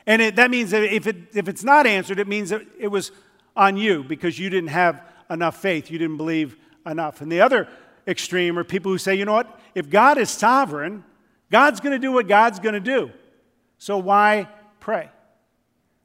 And 0.07 0.21
it, 0.21 0.35
that 0.35 0.51
means 0.51 0.71
that 0.71 0.83
if, 0.83 1.07
it, 1.07 1.15
if 1.33 1.47
it's 1.47 1.63
not 1.63 1.87
answered, 1.87 2.19
it 2.19 2.27
means 2.27 2.49
that 2.49 2.61
it 2.79 2.87
was 2.89 3.11
on 3.55 3.77
you 3.77 4.03
because 4.03 4.37
you 4.37 4.49
didn't 4.49 4.69
have 4.69 5.01
enough 5.29 5.59
faith, 5.61 5.89
you 5.89 5.97
didn't 5.97 6.17
believe 6.17 6.57
enough. 6.85 7.21
And 7.21 7.31
the 7.31 7.41
other 7.41 7.67
extreme 8.07 8.59
are 8.59 8.63
people 8.63 8.91
who 8.91 8.97
say, 8.97 9.15
you 9.15 9.25
know 9.25 9.33
what? 9.33 9.59
If 9.73 9.89
God 9.89 10.17
is 10.17 10.29
sovereign, 10.29 11.03
God's 11.51 11.79
going 11.79 11.93
to 11.93 11.99
do 11.99 12.11
what 12.11 12.27
God's 12.27 12.59
going 12.59 12.73
to 12.73 12.79
do. 12.79 13.11
So 13.77 13.97
why 13.97 14.47
pray? 14.79 15.09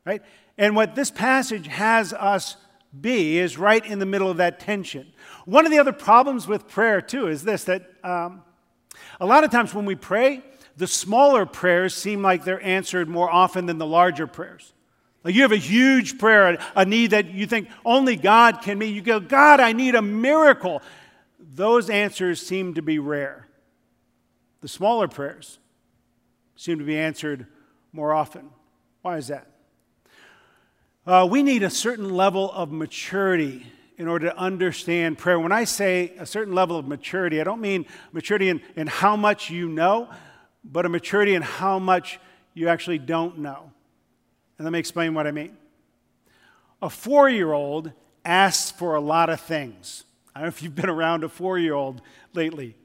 Right? 0.05 0.23
And 0.57 0.75
what 0.75 0.95
this 0.95 1.11
passage 1.11 1.67
has 1.67 2.13
us 2.13 2.57
be 2.99 3.39
is 3.39 3.57
right 3.57 3.85
in 3.85 3.99
the 3.99 4.07
middle 4.07 4.31
of 4.31 4.39
that 4.39 4.61
tension. 4.61 5.07
One 5.45 5.65
of 5.65 5.73
the 5.73 5.79
other 5.79 5.93
problems 5.93 6.47
with 6.47 6.69
prayer, 6.69 7.01
too, 7.01 7.29
is 7.29 7.45
this 7.45 7.65
that 7.65 7.91
um, 8.03 8.43
a 9.21 9.27
lot 9.27 9.45
of 9.45 9.51
times 9.51 9.75
when 9.75 9.85
we 9.85 9.95
pray, 9.95 10.43
the 10.77 10.87
smaller 10.87 11.47
prayers 11.47 11.95
seem 11.95 12.23
like 12.23 12.45
they're 12.45 12.63
answered 12.63 13.09
more 13.09 13.31
often 13.31 13.67
than 13.67 13.79
the 13.79 13.87
larger 13.87 14.27
prayers. 14.27 14.73
Like 15.23 15.35
you 15.35 15.43
have 15.43 15.53
a 15.53 15.57
huge 15.57 16.19
prayer, 16.19 16.59
a 16.75 16.85
need 16.85 17.11
that 17.11 17.31
you 17.35 17.47
think 17.47 17.69
only 17.85 18.17
God 18.17 18.63
can 18.63 18.79
meet. 18.79 18.95
You 18.95 19.03
go, 19.03 19.21
God, 19.21 19.61
I 19.61 19.73
need 19.73 19.95
a 19.95 20.03
miracle 20.03 20.81
those 21.55 21.91
answers 21.91 22.41
seem 22.41 22.75
to 22.75 22.83
be 22.83 22.99
rare. 22.99 23.49
The 24.61 24.69
smaller 24.69 25.09
prayers 25.09 25.59
seem 26.57 26.79
to 26.79 26.85
be 26.85 26.99
answered 26.99 27.47
more 27.93 28.13
often. 28.13 28.51
Why 29.03 29.17
is 29.17 29.29
that? 29.29 29.50
Uh, 31.07 31.27
we 31.31 31.43
need 31.43 31.63
a 31.63 31.71
certain 31.71 32.11
level 32.11 32.53
of 32.53 32.71
maturity 32.71 33.67
in 33.97 34.07
order 34.07 34.29
to 34.29 34.37
understand 34.37 35.17
prayer. 35.17 35.41
When 35.41 35.53
I 35.53 35.65
say 35.65 36.13
a 36.19 36.27
certain 36.27 36.55
level 36.55 36.77
of 36.77 36.87
maturity, 36.87 37.41
I 37.41 37.45
don't 37.45 37.63
mean 37.63 37.87
maturity 38.13 38.51
in, 38.51 38.61
in 38.77 38.87
how 38.87 39.17
much 39.17 39.49
you 39.49 39.69
know, 39.69 40.11
but 40.63 40.85
a 40.85 40.91
maturity 40.91 41.35
in 41.35 41.41
how 41.41 41.79
much 41.79 42.21
you 42.53 42.69
actually 42.69 42.99
don't 42.99 43.39
know. 43.39 43.73
And 44.59 44.67
let 44.67 44.73
me 44.73 44.79
explain 44.79 45.15
what 45.15 45.27
I 45.27 45.31
mean. 45.31 45.57
A 46.83 46.91
four 46.91 47.31
year 47.31 47.53
old 47.53 47.93
asks 48.23 48.71
for 48.71 48.95
a 48.95 49.01
lot 49.01 49.31
of 49.31 49.41
things. 49.41 50.05
I 50.35 50.41
don't 50.41 50.45
know 50.45 50.49
if 50.49 50.63
you've 50.63 50.75
been 50.75 50.91
around 50.91 51.25
a 51.25 51.31
four 51.31 51.59
year 51.59 51.75
old 51.75 52.03
lately. 52.35 52.77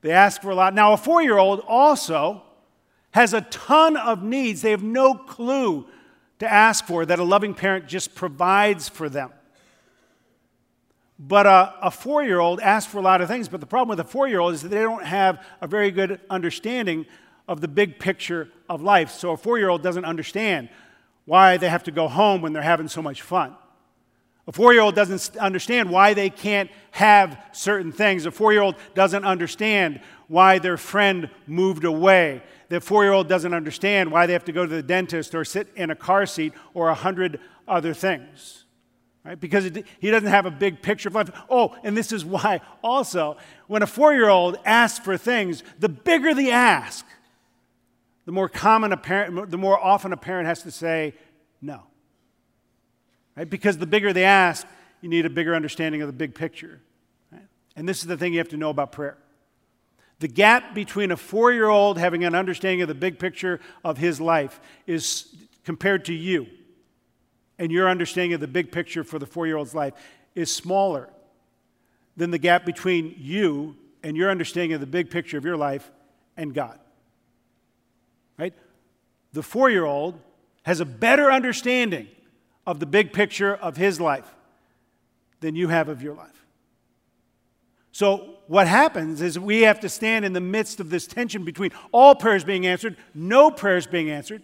They 0.00 0.10
ask 0.10 0.42
for 0.42 0.50
a 0.50 0.56
lot. 0.56 0.74
Now, 0.74 0.92
a 0.92 0.96
four 0.96 1.22
year 1.22 1.38
old 1.38 1.60
also 1.60 2.42
has 3.12 3.32
a 3.32 3.42
ton 3.42 3.96
of 3.96 4.24
needs 4.24 4.62
they 4.62 4.72
have 4.72 4.82
no 4.82 5.14
clue 5.14 5.86
to 6.40 6.50
ask 6.50 6.84
for 6.84 7.06
that 7.06 7.18
a 7.18 7.24
loving 7.24 7.54
parent 7.54 7.86
just 7.86 8.14
provides 8.14 8.88
for 8.88 9.08
them. 9.08 9.30
But 11.18 11.46
a, 11.46 11.74
a 11.82 11.90
four 11.90 12.24
year 12.24 12.40
old 12.40 12.60
asks 12.60 12.90
for 12.90 12.98
a 12.98 13.02
lot 13.02 13.20
of 13.20 13.28
things, 13.28 13.46
but 13.46 13.60
the 13.60 13.66
problem 13.66 13.90
with 13.90 14.00
a 14.00 14.10
four 14.10 14.26
year 14.26 14.40
old 14.40 14.54
is 14.54 14.62
that 14.62 14.70
they 14.70 14.80
don't 14.80 15.04
have 15.04 15.44
a 15.60 15.66
very 15.66 15.90
good 15.90 16.18
understanding 16.30 17.06
of 17.46 17.60
the 17.60 17.68
big 17.68 17.98
picture 17.98 18.48
of 18.68 18.80
life. 18.80 19.10
So 19.10 19.32
a 19.32 19.36
four 19.36 19.58
year 19.58 19.68
old 19.68 19.82
doesn't 19.82 20.04
understand 20.04 20.70
why 21.26 21.58
they 21.58 21.68
have 21.68 21.84
to 21.84 21.90
go 21.90 22.08
home 22.08 22.40
when 22.40 22.54
they're 22.54 22.62
having 22.62 22.88
so 22.88 23.02
much 23.02 23.20
fun. 23.20 23.54
A 24.46 24.52
four 24.52 24.72
year 24.72 24.82
old 24.82 24.94
doesn't 24.94 25.36
understand 25.36 25.90
why 25.90 26.14
they 26.14 26.30
can't 26.30 26.70
have 26.92 27.38
certain 27.52 27.92
things. 27.92 28.24
A 28.24 28.30
four 28.30 28.52
year 28.52 28.62
old 28.62 28.76
doesn't 28.94 29.24
understand 29.24 30.00
why 30.26 30.58
their 30.58 30.78
friend 30.78 31.28
moved 31.46 31.84
away. 31.84 32.42
The 32.70 32.80
four 32.80 33.02
year 33.02 33.12
old 33.12 33.28
doesn't 33.28 33.52
understand 33.52 34.12
why 34.12 34.26
they 34.26 34.32
have 34.32 34.44
to 34.44 34.52
go 34.52 34.64
to 34.64 34.72
the 34.72 34.82
dentist 34.82 35.34
or 35.34 35.44
sit 35.44 35.68
in 35.74 35.90
a 35.90 35.96
car 35.96 36.24
seat 36.24 36.54
or 36.72 36.88
a 36.88 36.94
hundred 36.94 37.40
other 37.66 37.92
things. 37.92 38.64
Right? 39.24 39.38
Because 39.38 39.66
it, 39.66 39.84
he 39.98 40.10
doesn't 40.10 40.28
have 40.28 40.46
a 40.46 40.52
big 40.52 40.80
picture 40.80 41.08
of 41.08 41.16
life. 41.16 41.30
Oh, 41.50 41.76
and 41.82 41.96
this 41.96 42.12
is 42.12 42.24
why 42.24 42.60
also, 42.82 43.36
when 43.66 43.82
a 43.82 43.88
four 43.88 44.14
year 44.14 44.28
old 44.28 44.56
asks 44.64 45.04
for 45.04 45.18
things, 45.18 45.64
the 45.80 45.88
bigger 45.88 46.32
the 46.32 46.52
ask, 46.52 47.04
the 48.24 48.32
more 48.32 48.48
common 48.48 48.92
a 48.92 48.96
parent, 48.96 49.50
the 49.50 49.58
more 49.58 49.78
often 49.78 50.12
a 50.12 50.16
parent 50.16 50.46
has 50.46 50.62
to 50.62 50.70
say 50.70 51.14
no. 51.60 51.82
Right? 53.36 53.50
Because 53.50 53.78
the 53.78 53.86
bigger 53.86 54.12
they 54.12 54.24
ask, 54.24 54.64
you 55.00 55.08
need 55.08 55.26
a 55.26 55.30
bigger 55.30 55.56
understanding 55.56 56.02
of 56.02 56.06
the 56.06 56.12
big 56.12 56.36
picture. 56.36 56.80
Right? 57.32 57.46
And 57.74 57.88
this 57.88 57.98
is 57.98 58.06
the 58.06 58.16
thing 58.16 58.32
you 58.32 58.38
have 58.38 58.50
to 58.50 58.56
know 58.56 58.70
about 58.70 58.92
prayer. 58.92 59.18
The 60.20 60.28
gap 60.28 60.74
between 60.74 61.10
a 61.10 61.16
four 61.16 61.52
year 61.52 61.68
old 61.68 61.98
having 61.98 62.24
an 62.24 62.34
understanding 62.34 62.82
of 62.82 62.88
the 62.88 62.94
big 62.94 63.18
picture 63.18 63.58
of 63.82 63.98
his 63.98 64.20
life 64.20 64.60
is 64.86 65.34
compared 65.64 66.04
to 66.04 66.14
you 66.14 66.46
and 67.58 67.72
your 67.72 67.88
understanding 67.88 68.34
of 68.34 68.40
the 68.40 68.48
big 68.48 68.70
picture 68.70 69.02
for 69.02 69.18
the 69.18 69.26
four 69.26 69.46
year 69.46 69.56
old's 69.56 69.74
life 69.74 69.94
is 70.34 70.52
smaller 70.54 71.08
than 72.16 72.30
the 72.30 72.38
gap 72.38 72.66
between 72.66 73.14
you 73.18 73.76
and 74.02 74.16
your 74.16 74.30
understanding 74.30 74.74
of 74.74 74.80
the 74.80 74.86
big 74.86 75.10
picture 75.10 75.38
of 75.38 75.44
your 75.44 75.56
life 75.56 75.90
and 76.36 76.54
God. 76.54 76.78
Right? 78.38 78.54
The 79.32 79.42
four 79.42 79.70
year 79.70 79.86
old 79.86 80.20
has 80.64 80.80
a 80.80 80.84
better 80.84 81.32
understanding 81.32 82.08
of 82.66 82.78
the 82.78 82.86
big 82.86 83.14
picture 83.14 83.54
of 83.54 83.78
his 83.78 84.00
life 84.00 84.34
than 85.40 85.56
you 85.56 85.68
have 85.68 85.88
of 85.88 86.02
your 86.02 86.14
life. 86.14 86.39
So, 87.92 88.36
what 88.46 88.66
happens 88.66 89.20
is 89.20 89.38
we 89.38 89.62
have 89.62 89.80
to 89.80 89.88
stand 89.88 90.24
in 90.24 90.32
the 90.32 90.40
midst 90.40 90.80
of 90.80 90.90
this 90.90 91.06
tension 91.06 91.44
between 91.44 91.70
all 91.92 92.14
prayers 92.14 92.44
being 92.44 92.66
answered, 92.66 92.96
no 93.14 93.50
prayers 93.50 93.86
being 93.86 94.10
answered. 94.10 94.42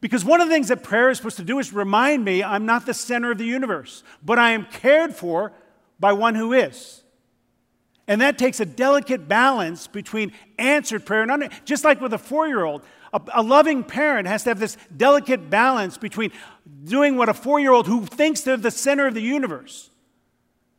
Because 0.00 0.24
one 0.24 0.40
of 0.40 0.48
the 0.48 0.54
things 0.54 0.68
that 0.68 0.82
prayer 0.82 1.08
is 1.10 1.16
supposed 1.16 1.38
to 1.38 1.44
do 1.44 1.58
is 1.58 1.72
remind 1.72 2.24
me 2.24 2.42
I'm 2.42 2.66
not 2.66 2.84
the 2.84 2.94
center 2.94 3.30
of 3.30 3.38
the 3.38 3.44
universe, 3.44 4.02
but 4.22 4.38
I 4.38 4.50
am 4.50 4.66
cared 4.66 5.14
for 5.14 5.52
by 5.98 6.12
one 6.12 6.34
who 6.34 6.52
is. 6.52 7.02
And 8.06 8.20
that 8.20 8.36
takes 8.36 8.60
a 8.60 8.66
delicate 8.66 9.28
balance 9.28 9.86
between 9.86 10.32
answered 10.58 11.06
prayer 11.06 11.22
and 11.22 11.30
un- 11.30 11.50
just 11.64 11.84
like 11.84 12.00
with 12.00 12.12
a 12.12 12.18
four 12.18 12.46
year 12.46 12.64
old. 12.64 12.82
A, 13.12 13.20
a 13.34 13.42
loving 13.42 13.82
parent 13.82 14.28
has 14.28 14.42
to 14.44 14.50
have 14.50 14.60
this 14.60 14.76
delicate 14.94 15.48
balance 15.48 15.96
between 15.96 16.32
doing 16.84 17.16
what 17.16 17.28
a 17.28 17.34
four 17.34 17.58
year 17.58 17.72
old 17.72 17.86
who 17.86 18.04
thinks 18.04 18.42
they're 18.42 18.56
the 18.56 18.70
center 18.70 19.06
of 19.06 19.14
the 19.14 19.22
universe, 19.22 19.90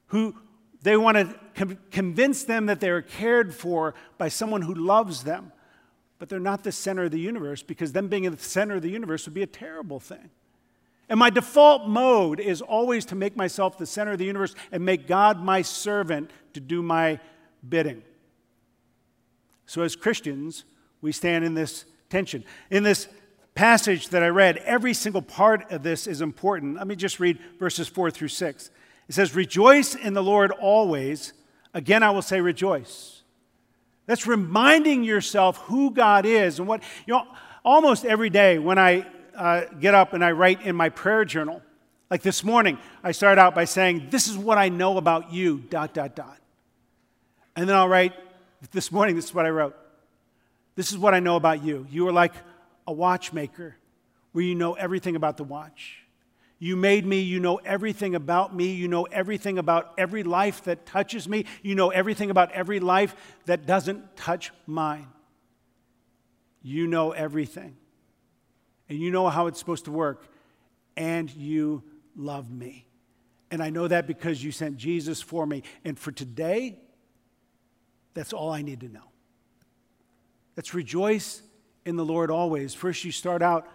who 0.08 0.36
they 0.84 0.98
want 0.98 1.18
to 1.18 1.40
com- 1.56 1.78
convince 1.92 2.44
them 2.44 2.68
that 2.68 2.80
they're 2.80 3.02
cared 3.02 3.54
for 3.54 3.96
by 4.18 4.28
someone 4.30 4.62
who 4.62 4.74
loves 4.74 5.24
them, 5.24 5.52
but 6.20 6.30
they're 6.30 6.40
not 6.40 6.64
the 6.64 6.72
center 6.72 7.04
of 7.06 7.12
the 7.12 7.20
universe 7.20 7.64
because 7.64 7.92
them 7.92 8.08
being 8.08 8.26
in 8.26 8.36
the 8.36 8.42
center 8.42 8.76
of 8.76 8.82
the 8.82 8.90
universe 8.90 9.26
would 9.26 9.34
be 9.34 9.44
a 9.44 9.48
terrible 9.48 10.00
thing. 10.00 10.30
And 11.08 11.20
my 11.20 11.30
default 11.30 11.88
mode 11.88 12.40
is 12.40 12.62
always 12.62 13.06
to 13.06 13.16
make 13.16 13.36
myself 13.36 13.78
the 13.78 13.86
center 13.86 14.12
of 14.12 14.18
the 14.18 14.26
universe 14.26 14.56
and 14.72 14.84
make 14.84 15.08
God 15.08 15.44
my 15.44 15.62
servant 15.62 16.32
to 16.54 16.60
do 16.60 16.82
my 16.82 17.20
bidding. 17.68 18.02
So, 19.68 19.82
as 19.82 19.96
Christians, 19.96 20.64
we 21.02 21.12
stand 21.12 21.46
in 21.46 21.54
this 21.54 21.86
tension. 22.10 22.44
In 22.70 22.84
this 22.84 23.08
passage 23.54 24.10
that 24.10 24.24
I 24.24 24.28
read, 24.28 24.58
every 24.58 24.94
single 24.94 25.22
part 25.22 25.72
of 25.72 25.84
this 25.84 26.08
is 26.08 26.22
important. 26.22 26.76
Let 26.76 26.88
me 26.88 26.96
just 26.96 27.20
read 27.20 27.40
verses 27.60 27.88
4 27.88 28.12
through 28.12 28.28
6. 28.30 28.70
It 29.08 29.14
says, 29.14 29.36
Rejoice 29.36 29.96
in 29.96 30.14
the 30.14 30.24
Lord 30.24 30.52
always. 30.52 31.34
Again, 31.76 32.04
I 32.04 32.10
will 32.12 32.22
say, 32.22 32.40
rejoice. 32.40 33.22
That's 34.06 34.26
reminding 34.26 35.04
yourself 35.04 35.58
who 35.58 35.92
God 35.92 36.26
is 36.26 36.58
and 36.58 36.68
what, 36.68 36.82
you 37.06 37.14
know, 37.14 37.28
almost 37.66 38.06
every 38.06 38.30
day 38.30 38.58
when 38.60 38.80
I 38.80 39.06
uh, 39.36 39.66
get 39.80 39.94
up 39.94 40.14
and 40.14 40.24
I 40.24 40.32
write 40.32 40.62
in 40.62 40.76
my 40.76 40.88
prayer 40.88 41.26
journal. 41.26 41.62
Like 42.10 42.22
this 42.22 42.46
morning, 42.46 42.78
I 43.04 43.12
start 43.12 43.38
out 43.38 43.54
by 43.54 43.66
saying, 43.66 44.08
This 44.10 44.30
is 44.30 44.38
what 44.38 44.58
I 44.58 44.70
know 44.70 44.98
about 44.98 45.34
you, 45.34 45.58
dot, 45.70 45.94
dot, 45.94 46.16
dot. 46.16 46.38
And 47.58 47.68
then 47.68 47.76
I'll 47.76 47.90
write, 47.90 48.14
This 48.72 48.90
morning, 48.90 49.18
this 49.18 49.26
is 49.26 49.34
what 49.34 49.46
I 49.46 49.50
wrote. 49.50 49.76
This 50.76 50.92
is 50.92 50.98
what 50.98 51.14
I 51.14 51.20
know 51.20 51.36
about 51.36 51.62
you. 51.62 51.88
You 51.90 52.08
are 52.08 52.14
like 52.14 52.34
a 52.88 52.94
watchmaker 52.94 53.76
where 54.32 54.46
you 54.46 54.56
know 54.56 54.76
everything 54.76 55.18
about 55.18 55.36
the 55.36 55.44
watch. 55.44 56.05
You 56.58 56.76
made 56.76 57.06
me. 57.06 57.20
You 57.20 57.40
know 57.40 57.58
everything 57.58 58.16
about 58.16 58.56
me. 58.56 58.72
You 58.72 58.88
know 58.88 59.04
everything 59.04 59.58
about 59.58 59.94
every 59.98 60.24
life 60.24 60.64
that 60.64 60.86
touches 60.86 61.28
me. 61.28 61.46
You 61.62 61.76
know 61.76 61.90
everything 61.90 62.30
about 62.30 62.52
every 62.52 62.80
life 62.80 63.16
that 63.46 63.66
doesn't 63.66 64.16
touch 64.16 64.52
mine. 64.66 65.08
You 66.62 66.88
know 66.88 67.12
everything 67.12 67.76
and 68.90 69.00
you 69.00 69.12
know 69.12 69.30
how 69.30 69.48
it's 69.48 69.60
supposed 69.60 69.86
to 69.86 69.92
work, 69.92 70.28
and 70.96 71.34
you 71.36 71.84
love 72.16 72.52
me. 72.52 72.88
And 73.52 73.62
I 73.62 73.70
know 73.70 73.88
that 73.88 74.08
because 74.08 74.44
you 74.44 74.52
sent 74.52 74.78
Jesus 74.78 75.22
for 75.22 75.46
me. 75.46 75.64
And 75.84 75.98
for 75.98 76.12
today, 76.12 76.80
that's 78.14 78.34
all 78.34 78.52
I 78.52 78.62
need 78.62 78.82
to 78.82 78.90
know. 78.90 79.12
Let's 80.56 80.74
rejoice 80.74 81.42
in 81.86 81.96
the 81.96 82.06
Lord 82.06 82.32
always. 82.32 82.74
First, 82.74 83.04
you 83.04 83.12
start 83.12 83.42
out 83.42 83.68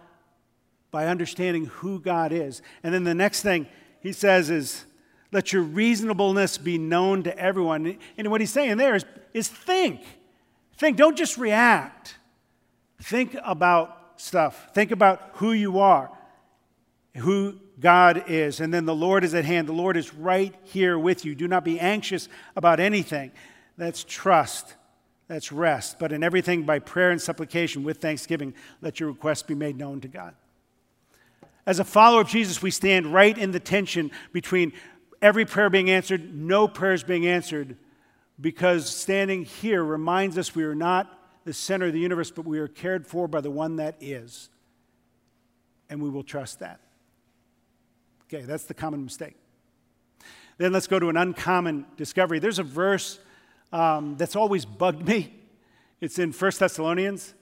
by 0.91 1.07
understanding 1.07 1.65
who 1.65 1.99
God 1.99 2.31
is. 2.31 2.61
And 2.83 2.93
then 2.93 3.03
the 3.03 3.15
next 3.15 3.41
thing 3.41 3.67
he 4.01 4.11
says 4.11 4.49
is, 4.49 4.85
let 5.31 5.53
your 5.53 5.63
reasonableness 5.63 6.57
be 6.57 6.77
known 6.77 7.23
to 7.23 7.37
everyone. 7.37 7.97
And 8.17 8.29
what 8.29 8.41
he's 8.41 8.51
saying 8.51 8.77
there 8.77 8.95
is, 8.95 9.05
is 9.33 9.47
think. 9.47 10.01
Think, 10.77 10.97
don't 10.97 11.17
just 11.17 11.37
react. 11.37 12.17
Think 13.01 13.35
about 13.43 13.97
stuff. 14.17 14.73
Think 14.73 14.91
about 14.91 15.31
who 15.35 15.53
you 15.53 15.79
are, 15.79 16.11
who 17.15 17.59
God 17.79 18.25
is, 18.27 18.59
and 18.59 18.73
then 18.73 18.85
the 18.85 18.93
Lord 18.93 19.23
is 19.23 19.33
at 19.33 19.45
hand. 19.45 19.67
The 19.67 19.73
Lord 19.73 19.97
is 19.97 20.13
right 20.13 20.53
here 20.63 20.99
with 20.99 21.25
you. 21.25 21.33
Do 21.33 21.47
not 21.47 21.63
be 21.63 21.79
anxious 21.79 22.29
about 22.55 22.79
anything. 22.79 23.31
That's 23.77 24.03
trust. 24.03 24.75
That's 25.27 25.51
rest. 25.51 25.97
But 25.97 26.11
in 26.11 26.23
everything, 26.23 26.63
by 26.63 26.79
prayer 26.79 27.09
and 27.09 27.21
supplication 27.21 27.83
with 27.83 27.97
thanksgiving, 27.97 28.53
let 28.81 28.99
your 28.99 29.09
requests 29.09 29.43
be 29.43 29.55
made 29.55 29.77
known 29.77 30.01
to 30.01 30.07
God. 30.07 30.35
As 31.71 31.79
a 31.79 31.85
follower 31.85 32.19
of 32.19 32.27
Jesus, 32.27 32.61
we 32.61 32.69
stand 32.69 33.13
right 33.13 33.37
in 33.37 33.51
the 33.51 33.59
tension 33.61 34.11
between 34.33 34.73
every 35.21 35.45
prayer 35.45 35.69
being 35.69 35.89
answered, 35.89 36.35
no 36.35 36.67
prayers 36.67 37.01
being 37.01 37.25
answered, 37.25 37.77
because 38.41 38.93
standing 38.93 39.45
here 39.45 39.81
reminds 39.81 40.37
us 40.37 40.53
we 40.53 40.65
are 40.65 40.75
not 40.75 41.17
the 41.45 41.53
center 41.53 41.85
of 41.85 41.93
the 41.93 41.99
universe, 42.01 42.29
but 42.29 42.43
we 42.43 42.59
are 42.59 42.67
cared 42.67 43.07
for 43.07 43.25
by 43.25 43.39
the 43.39 43.49
one 43.49 43.77
that 43.77 43.95
is. 44.01 44.49
And 45.89 46.01
we 46.01 46.09
will 46.09 46.25
trust 46.25 46.59
that. 46.59 46.81
Okay, 48.25 48.43
that's 48.43 48.65
the 48.65 48.73
common 48.73 49.05
mistake. 49.05 49.37
Then 50.57 50.73
let's 50.73 50.87
go 50.87 50.99
to 50.99 51.07
an 51.07 51.15
uncommon 51.15 51.85
discovery. 51.95 52.39
There's 52.39 52.59
a 52.59 52.63
verse 52.63 53.17
um, 53.71 54.17
that's 54.17 54.35
always 54.35 54.65
bugged 54.65 55.07
me. 55.07 55.33
It's 56.01 56.19
in 56.19 56.33
1 56.33 56.51
Thessalonians. 56.59 57.33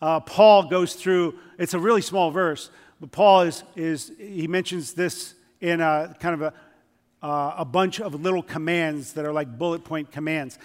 Uh, 0.00 0.20
Paul 0.20 0.64
goes 0.70 0.94
through, 0.94 1.38
it's 1.58 1.74
a 1.74 1.78
really 1.78 2.02
small 2.02 2.30
verse, 2.30 2.70
but 3.00 3.12
Paul 3.12 3.42
is, 3.42 3.62
is 3.74 4.12
he 4.18 4.46
mentions 4.46 4.94
this 4.94 5.34
in 5.60 5.80
a 5.80 6.14
kind 6.20 6.34
of 6.34 6.42
a, 6.42 7.26
uh, 7.26 7.54
a 7.58 7.64
bunch 7.64 8.00
of 8.00 8.14
little 8.20 8.42
commands 8.42 9.14
that 9.14 9.24
are 9.24 9.32
like 9.32 9.58
bullet 9.58 9.84
point 9.84 10.10
commands. 10.10 10.58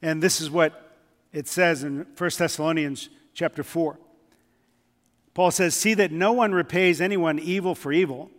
And 0.00 0.22
this 0.22 0.40
is 0.40 0.50
what 0.50 0.92
it 1.32 1.48
says 1.48 1.82
in 1.82 2.06
1 2.16 2.30
Thessalonians 2.38 3.08
chapter 3.34 3.62
4. 3.62 3.98
Paul 5.34 5.50
says, 5.50 5.74
See 5.74 5.94
that 5.94 6.12
no 6.12 6.32
one 6.32 6.52
repays 6.52 7.00
anyone 7.00 7.38
evil 7.38 7.74
for 7.74 7.92
evil, 7.92 8.30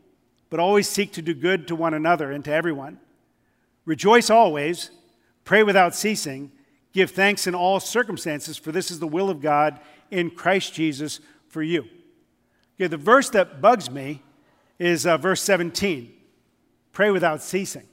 but 0.50 0.60
always 0.60 0.88
seek 0.88 1.12
to 1.14 1.22
do 1.22 1.34
good 1.34 1.68
to 1.68 1.76
one 1.76 1.94
another 1.94 2.32
and 2.32 2.44
to 2.46 2.52
everyone. 2.52 3.00
Rejoice 3.84 4.30
always, 4.30 4.92
pray 5.44 5.62
without 5.62 5.94
ceasing, 5.94 6.52
give 6.94 7.12
thanks 7.12 7.46
in 7.46 7.54
all 7.54 7.80
circumstances, 7.80 8.58
for 8.58 8.72
this 8.72 8.90
is 8.90 9.00
the 9.00 9.08
will 9.08 9.30
of 9.30 9.42
God 9.42 9.80
in 10.10 10.32
Christ 10.32 10.74
Jesus 10.74 11.20
for 11.50 11.62
you. 11.62 11.86
Okay, 12.76 12.88
the 12.88 12.98
verse 12.98 13.30
that 13.32 13.62
bugs 13.62 13.90
me 13.90 14.22
is 14.80 15.06
uh, 15.06 15.18
verse 15.18 15.42
17 15.42 16.12
pray 16.92 17.12
without 17.12 17.44
ceasing. 17.44 17.86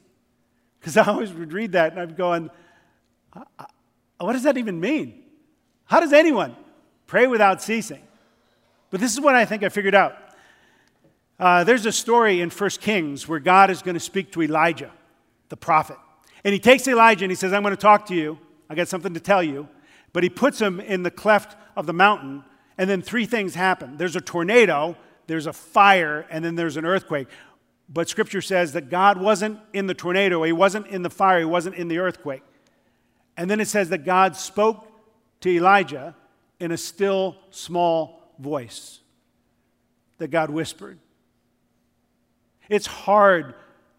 Because 0.79 0.97
I 0.97 1.07
always 1.07 1.33
would 1.33 1.53
read 1.53 1.73
that 1.73 1.93
and 1.93 2.01
I'm 2.01 2.15
going, 2.15 2.51
what 4.19 4.33
does 4.33 4.45
that 4.45 4.57
even 4.57 4.81
mean? 4.81 5.23
How 5.85 6.01
does 6.01 6.13
anyone 6.13 6.57
pray 7.07 7.27
without 7.27 7.63
ceasing? 7.63 8.03
But 8.91 9.01
this 9.01 9.13
is 9.13 9.21
what 9.21 9.35
I 9.35 9.45
think 9.45 9.63
I 9.63 9.69
figured 9.69 9.95
out. 9.95 10.17
Uh, 11.39 11.65
there's 11.65 11.87
a 11.87 11.93
story 11.93 12.41
in 12.41 12.51
1 12.51 12.71
Kings 12.81 13.27
where 13.27 13.41
God 13.41 13.71
is 13.71 13.83
going 13.83 13.95
to 13.95 14.01
speak 14.01 14.31
to 14.33 14.43
Elijah, 14.43 14.93
the 15.49 15.57
prophet. 15.57 15.97
And 16.45 16.53
he 16.53 16.61
takes 16.61 16.87
Elijah 16.87 17.25
and 17.25 17.33
he 17.33 17.37
says, 17.37 17.53
I'm 17.53 17.63
going 17.63 17.75
to 17.75 17.81
talk 17.81 18.07
to 18.07 18.15
you. 18.15 18.39
I 18.71 18.75
got 18.75 18.89
something 18.89 19.15
to 19.15 19.21
tell 19.21 19.43
you. 19.43 19.69
But 20.13 20.23
he 20.23 20.29
puts 20.29 20.61
him 20.61 20.79
in 20.79 21.03
the 21.03 21.11
cleft 21.11 21.57
of 21.77 21.87
the 21.87 21.93
mountain, 21.93 22.45
and 22.79 22.89
then 22.89 23.03
three 23.03 23.27
things 23.27 23.55
happen 23.55 23.97
there's 23.97 24.17
a 24.17 24.21
tornado, 24.21 24.97
there's 25.27 25.47
a 25.47 25.53
fire, 25.53 26.27
and 26.31 26.45
then 26.45 26.55
there's 26.55 26.77
an 26.77 26.85
earthquake. 26.85 27.29
But 27.89 28.09
scripture 28.09 28.41
says 28.41 28.73
that 28.73 28.89
God 28.89 29.21
wasn't 29.21 29.59
in 29.73 29.87
the 29.87 29.95
tornado, 29.95 30.43
he 30.43 30.53
wasn't 30.53 30.87
in 30.87 31.03
the 31.03 31.11
fire, 31.11 31.41
he 31.41 31.45
wasn't 31.45 31.77
in 31.77 31.89
the 31.89 31.99
earthquake. 31.99 32.43
And 33.37 33.51
then 33.51 33.61
it 33.61 33.69
says 33.69 33.89
that 33.91 34.05
God 34.05 34.37
spoke 34.37 34.87
to 35.41 35.51
Elijah 35.51 36.15
in 36.61 36.71
a 36.71 36.77
still 36.77 37.37
small 37.51 38.35
voice, 38.39 39.01
that 40.19 40.29
God 40.29 40.51
whispered. 40.51 40.99
It's 42.69 42.87
hard 42.87 43.55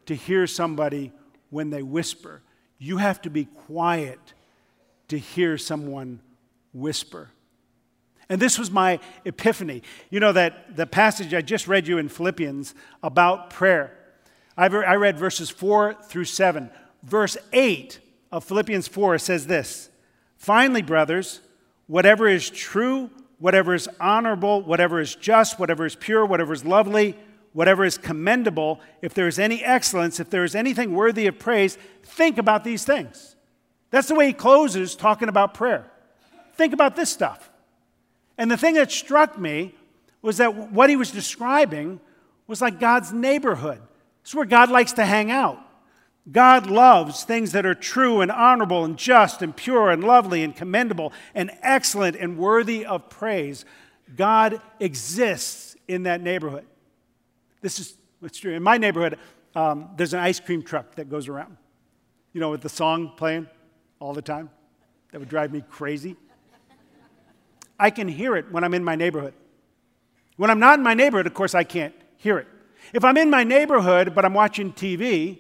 to 0.06 0.16
hear 0.16 0.48
somebody 0.48 1.12
when 1.50 1.70
they 1.70 1.84
whisper. 1.84 2.42
You 2.80 2.98
have 2.98 3.22
to 3.24 3.30
be 3.30 3.46
quiet 3.46 4.20
to 5.10 5.18
hear 5.18 5.58
someone 5.58 6.20
whisper. 6.74 7.30
And 8.34 8.42
this 8.42 8.58
was 8.58 8.72
my 8.72 9.00
epiphany. 9.26 9.84
You 10.10 10.20
know, 10.20 10.32
that 10.32 10.76
the 10.76 10.88
passage 10.88 11.36
I 11.36 11.44
just 11.44 11.68
read 11.68 11.88
you 11.88 12.00
in 12.00 12.10
Philippians 12.10 12.74
about 13.04 13.52
prayer. 13.52 13.96
I 14.58 14.66
read 14.66 15.20
verses 15.20 15.52
4 15.52 15.94
through 16.02 16.26
7. 16.26 16.72
Verse 17.04 17.38
8 17.52 18.00
of 18.32 18.44
Philippians 18.44 18.88
4 18.88 19.20
says 19.20 19.46
this 19.46 19.92
Finally, 20.36 20.82
brothers, 20.82 21.42
whatever 21.86 22.28
is 22.28 22.50
true, 22.50 23.12
whatever 23.38 23.76
is 23.76 23.88
honorable, 24.02 24.64
whatever 24.64 25.00
is 25.00 25.14
just, 25.14 25.60
whatever 25.60 25.86
is 25.86 25.96
pure, 25.96 26.26
whatever 26.26 26.54
is 26.54 26.66
lovely, 26.66 27.16
whatever 27.52 27.86
is 27.86 28.00
commendable, 28.00 28.82
if 29.04 29.14
there 29.14 29.28
is 29.28 29.38
any 29.38 29.64
excellence, 29.64 30.20
if 30.20 30.32
there 30.32 30.44
is 30.44 30.56
anything 30.56 30.96
worthy 30.96 31.28
of 31.28 31.38
praise, 31.38 31.78
think 32.02 32.40
about 32.40 32.64
these 32.64 32.84
things. 32.84 33.36
That's 33.92 34.08
the 34.08 34.16
way 34.16 34.26
he 34.26 34.34
closes 34.34 34.96
talking 34.96 35.30
about 35.30 35.54
prayer. 35.54 35.86
Think 36.56 36.74
about 36.74 36.96
this 36.96 37.12
stuff. 37.12 37.52
And 38.38 38.50
the 38.50 38.58
thing 38.58 38.76
that 38.76 38.92
struck 38.92 39.38
me 39.38 39.76
was 40.22 40.38
that 40.38 40.72
what 40.72 40.90
he 40.90 40.96
was 40.96 41.12
describing 41.12 42.00
was 42.48 42.62
like 42.62 42.80
God's 42.80 43.12
neighborhood. 43.12 43.82
It's 44.22 44.34
where 44.34 44.46
God 44.46 44.70
likes 44.70 44.94
to 44.94 45.06
hang 45.06 45.32
out. 45.32 45.60
God 46.32 46.68
loves 46.68 47.24
things 47.24 47.52
that 47.52 47.66
are 47.66 47.76
true 47.76 48.22
and 48.22 48.32
honorable 48.32 48.86
and 48.86 48.98
just 48.98 49.42
and 49.42 49.56
pure 49.56 49.92
and 49.92 50.04
lovely 50.04 50.44
and 50.44 50.56
commendable 50.56 51.12
and 51.36 51.52
excellent 51.62 52.16
and 52.16 52.38
worthy 52.38 52.86
of 52.86 53.10
praise. 53.10 53.66
God 54.16 54.62
exists 54.80 55.76
in 55.88 56.04
that 56.04 56.22
neighborhood. 56.22 56.66
This 57.62 57.80
is 57.80 57.98
what's 58.20 58.40
true. 58.40 58.54
In 58.54 58.64
my 58.64 58.78
neighborhood, 58.78 59.20
um, 59.56 59.90
there's 59.98 60.14
an 60.14 60.22
ice 60.22 60.40
cream 60.40 60.64
truck 60.64 60.96
that 60.96 61.10
goes 61.10 61.28
around, 61.28 61.58
you 62.32 62.40
know, 62.40 62.52
with 62.52 62.62
the 62.62 62.70
song 62.70 63.12
playing 63.18 63.48
all 64.00 64.14
the 64.14 64.22
time. 64.22 64.50
That 65.12 65.20
would 65.20 65.30
drive 65.30 65.52
me 65.52 65.64
crazy. 65.70 66.16
I 67.80 67.90
can 67.90 68.08
hear 68.08 68.36
it 68.36 68.52
when 68.52 68.64
I'm 68.64 68.74
in 68.74 68.84
my 68.84 68.96
neighborhood. 68.96 69.34
When 70.38 70.50
I'm 70.50 70.60
not 70.60 70.80
in 70.80 70.84
my 70.84 70.94
neighborhood, 70.94 71.28
of 71.28 71.34
course, 71.34 71.54
I 71.54 71.64
can't 71.64 71.94
hear 72.18 72.38
it. 72.38 72.48
If 72.94 73.04
I'm 73.04 73.18
in 73.18 73.30
my 73.30 73.44
neighborhood, 73.44 74.14
but 74.16 74.26
I'm 74.26 74.34
watching 74.34 74.74
TV 74.74 75.40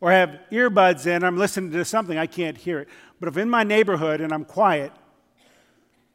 or 0.00 0.10
have 0.10 0.38
earbuds 0.50 1.06
in, 1.06 1.24
I'm 1.24 1.36
listening 1.36 1.72
to 1.72 1.84
something, 1.84 2.18
I 2.18 2.26
can't 2.26 2.56
hear 2.56 2.80
it. 2.80 2.88
But 3.18 3.28
if 3.28 3.36
in 3.36 3.48
my 3.48 3.64
neighborhood 3.64 4.20
and 4.20 4.32
I'm 4.32 4.44
quiet, 4.44 4.92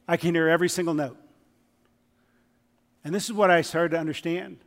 I 0.07 0.17
can 0.17 0.35
hear 0.35 0.47
every 0.47 0.69
single 0.69 0.93
note. 0.93 1.17
And 3.03 3.13
this 3.13 3.25
is 3.25 3.33
what 3.33 3.49
I 3.49 3.61
started 3.61 3.89
to 3.89 3.99
understand 3.99 4.59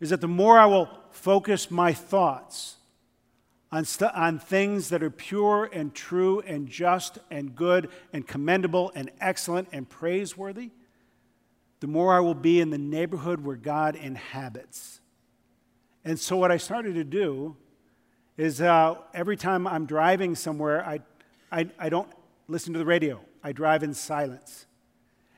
is 0.00 0.10
that 0.10 0.20
the 0.20 0.28
more 0.28 0.58
I 0.58 0.66
will 0.66 0.88
focus 1.10 1.70
my 1.70 1.92
thoughts 1.92 2.76
on, 3.72 3.86
st- 3.86 4.12
on 4.14 4.38
things 4.38 4.90
that 4.90 5.02
are 5.02 5.10
pure 5.10 5.68
and 5.72 5.94
true 5.94 6.40
and 6.40 6.68
just 6.68 7.18
and 7.30 7.56
good 7.56 7.88
and 8.12 8.26
commendable 8.26 8.92
and 8.94 9.10
excellent 9.20 9.68
and 9.72 9.88
praiseworthy, 9.88 10.70
the 11.80 11.86
more 11.86 12.14
I 12.14 12.20
will 12.20 12.34
be 12.34 12.60
in 12.60 12.70
the 12.70 12.78
neighborhood 12.78 13.42
where 13.42 13.56
God 13.56 13.96
inhabits. 13.96 15.00
And 16.04 16.20
so, 16.20 16.36
what 16.36 16.52
I 16.52 16.58
started 16.58 16.94
to 16.94 17.04
do 17.04 17.56
is 18.36 18.60
uh, 18.60 18.96
every 19.14 19.36
time 19.36 19.66
I'm 19.66 19.86
driving 19.86 20.34
somewhere, 20.34 20.84
I, 20.84 21.00
I, 21.50 21.68
I 21.78 21.88
don't 21.88 22.08
listen 22.48 22.72
to 22.74 22.78
the 22.78 22.84
radio, 22.84 23.20
I 23.42 23.52
drive 23.52 23.82
in 23.82 23.94
silence. 23.94 24.66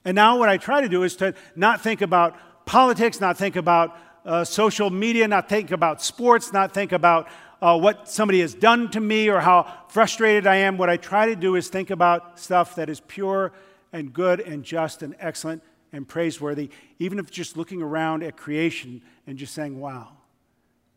And 0.05 0.15
now, 0.15 0.39
what 0.39 0.49
I 0.49 0.57
try 0.57 0.81
to 0.81 0.89
do 0.89 1.03
is 1.05 1.17
to 1.17 1.35
not 1.55 1.83
think 1.83 2.03
about 2.03 2.37
politics, 2.67 3.21
not 3.21 3.39
think 3.39 3.57
about 3.57 3.97
uh, 4.25 4.45
social 4.45 4.91
media, 4.91 5.29
not 5.29 5.49
think 5.49 5.71
about 5.71 6.03
sports, 6.03 6.53
not 6.53 6.73
think 6.73 6.93
about 6.93 7.29
uh, 7.65 7.79
what 7.79 8.11
somebody 8.11 8.41
has 8.41 8.53
done 8.53 8.91
to 8.91 9.01
me 9.01 9.31
or 9.31 9.41
how 9.41 9.67
frustrated 9.89 10.47
I 10.47 10.57
am. 10.57 10.77
What 10.77 10.91
I 10.91 10.99
try 10.99 11.27
to 11.27 11.35
do 11.35 11.57
is 11.57 11.69
think 11.69 11.89
about 11.89 12.39
stuff 12.39 12.75
that 12.75 12.91
is 12.91 13.01
pure 13.01 13.53
and 13.91 14.13
good 14.13 14.41
and 14.41 14.63
just 14.63 15.03
and 15.03 15.17
excellent 15.19 15.63
and 15.91 16.07
praiseworthy, 16.07 16.69
even 16.99 17.19
if 17.19 17.31
just 17.31 17.57
looking 17.57 17.81
around 17.81 18.23
at 18.23 18.37
creation 18.37 19.01
and 19.27 19.39
just 19.39 19.55
saying, 19.55 19.81
wow, 19.81 20.09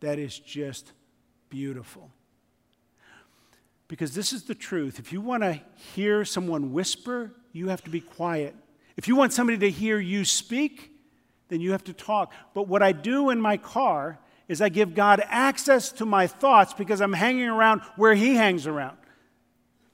that 0.01 0.19
is 0.19 0.37
just 0.37 0.91
beautiful. 1.49 2.11
Because 3.87 4.13
this 4.13 4.33
is 4.33 4.43
the 4.43 4.55
truth. 4.55 4.99
If 4.99 5.13
you 5.13 5.21
want 5.21 5.43
to 5.43 5.61
hear 5.95 6.25
someone 6.25 6.73
whisper, 6.73 7.31
you 7.53 7.69
have 7.69 7.81
to 7.85 7.89
be 7.89 8.01
quiet. 8.01 8.53
If 8.97 9.07
you 9.07 9.15
want 9.15 9.31
somebody 9.31 9.57
to 9.59 9.69
hear 9.69 9.99
you 9.99 10.25
speak, 10.25 10.91
then 11.47 11.61
you 11.61 11.71
have 11.71 11.85
to 11.85 11.93
talk. 11.93 12.33
But 12.53 12.67
what 12.67 12.83
I 12.83 12.91
do 12.91 13.29
in 13.29 13.39
my 13.39 13.55
car 13.55 14.19
is 14.47 14.61
I 14.61 14.69
give 14.69 14.95
God 14.95 15.21
access 15.25 15.91
to 15.93 16.05
my 16.05 16.27
thoughts 16.27 16.73
because 16.73 17.01
I'm 17.01 17.13
hanging 17.13 17.49
around 17.49 17.81
where 17.95 18.15
He 18.15 18.35
hangs 18.35 18.65
around. 18.65 18.97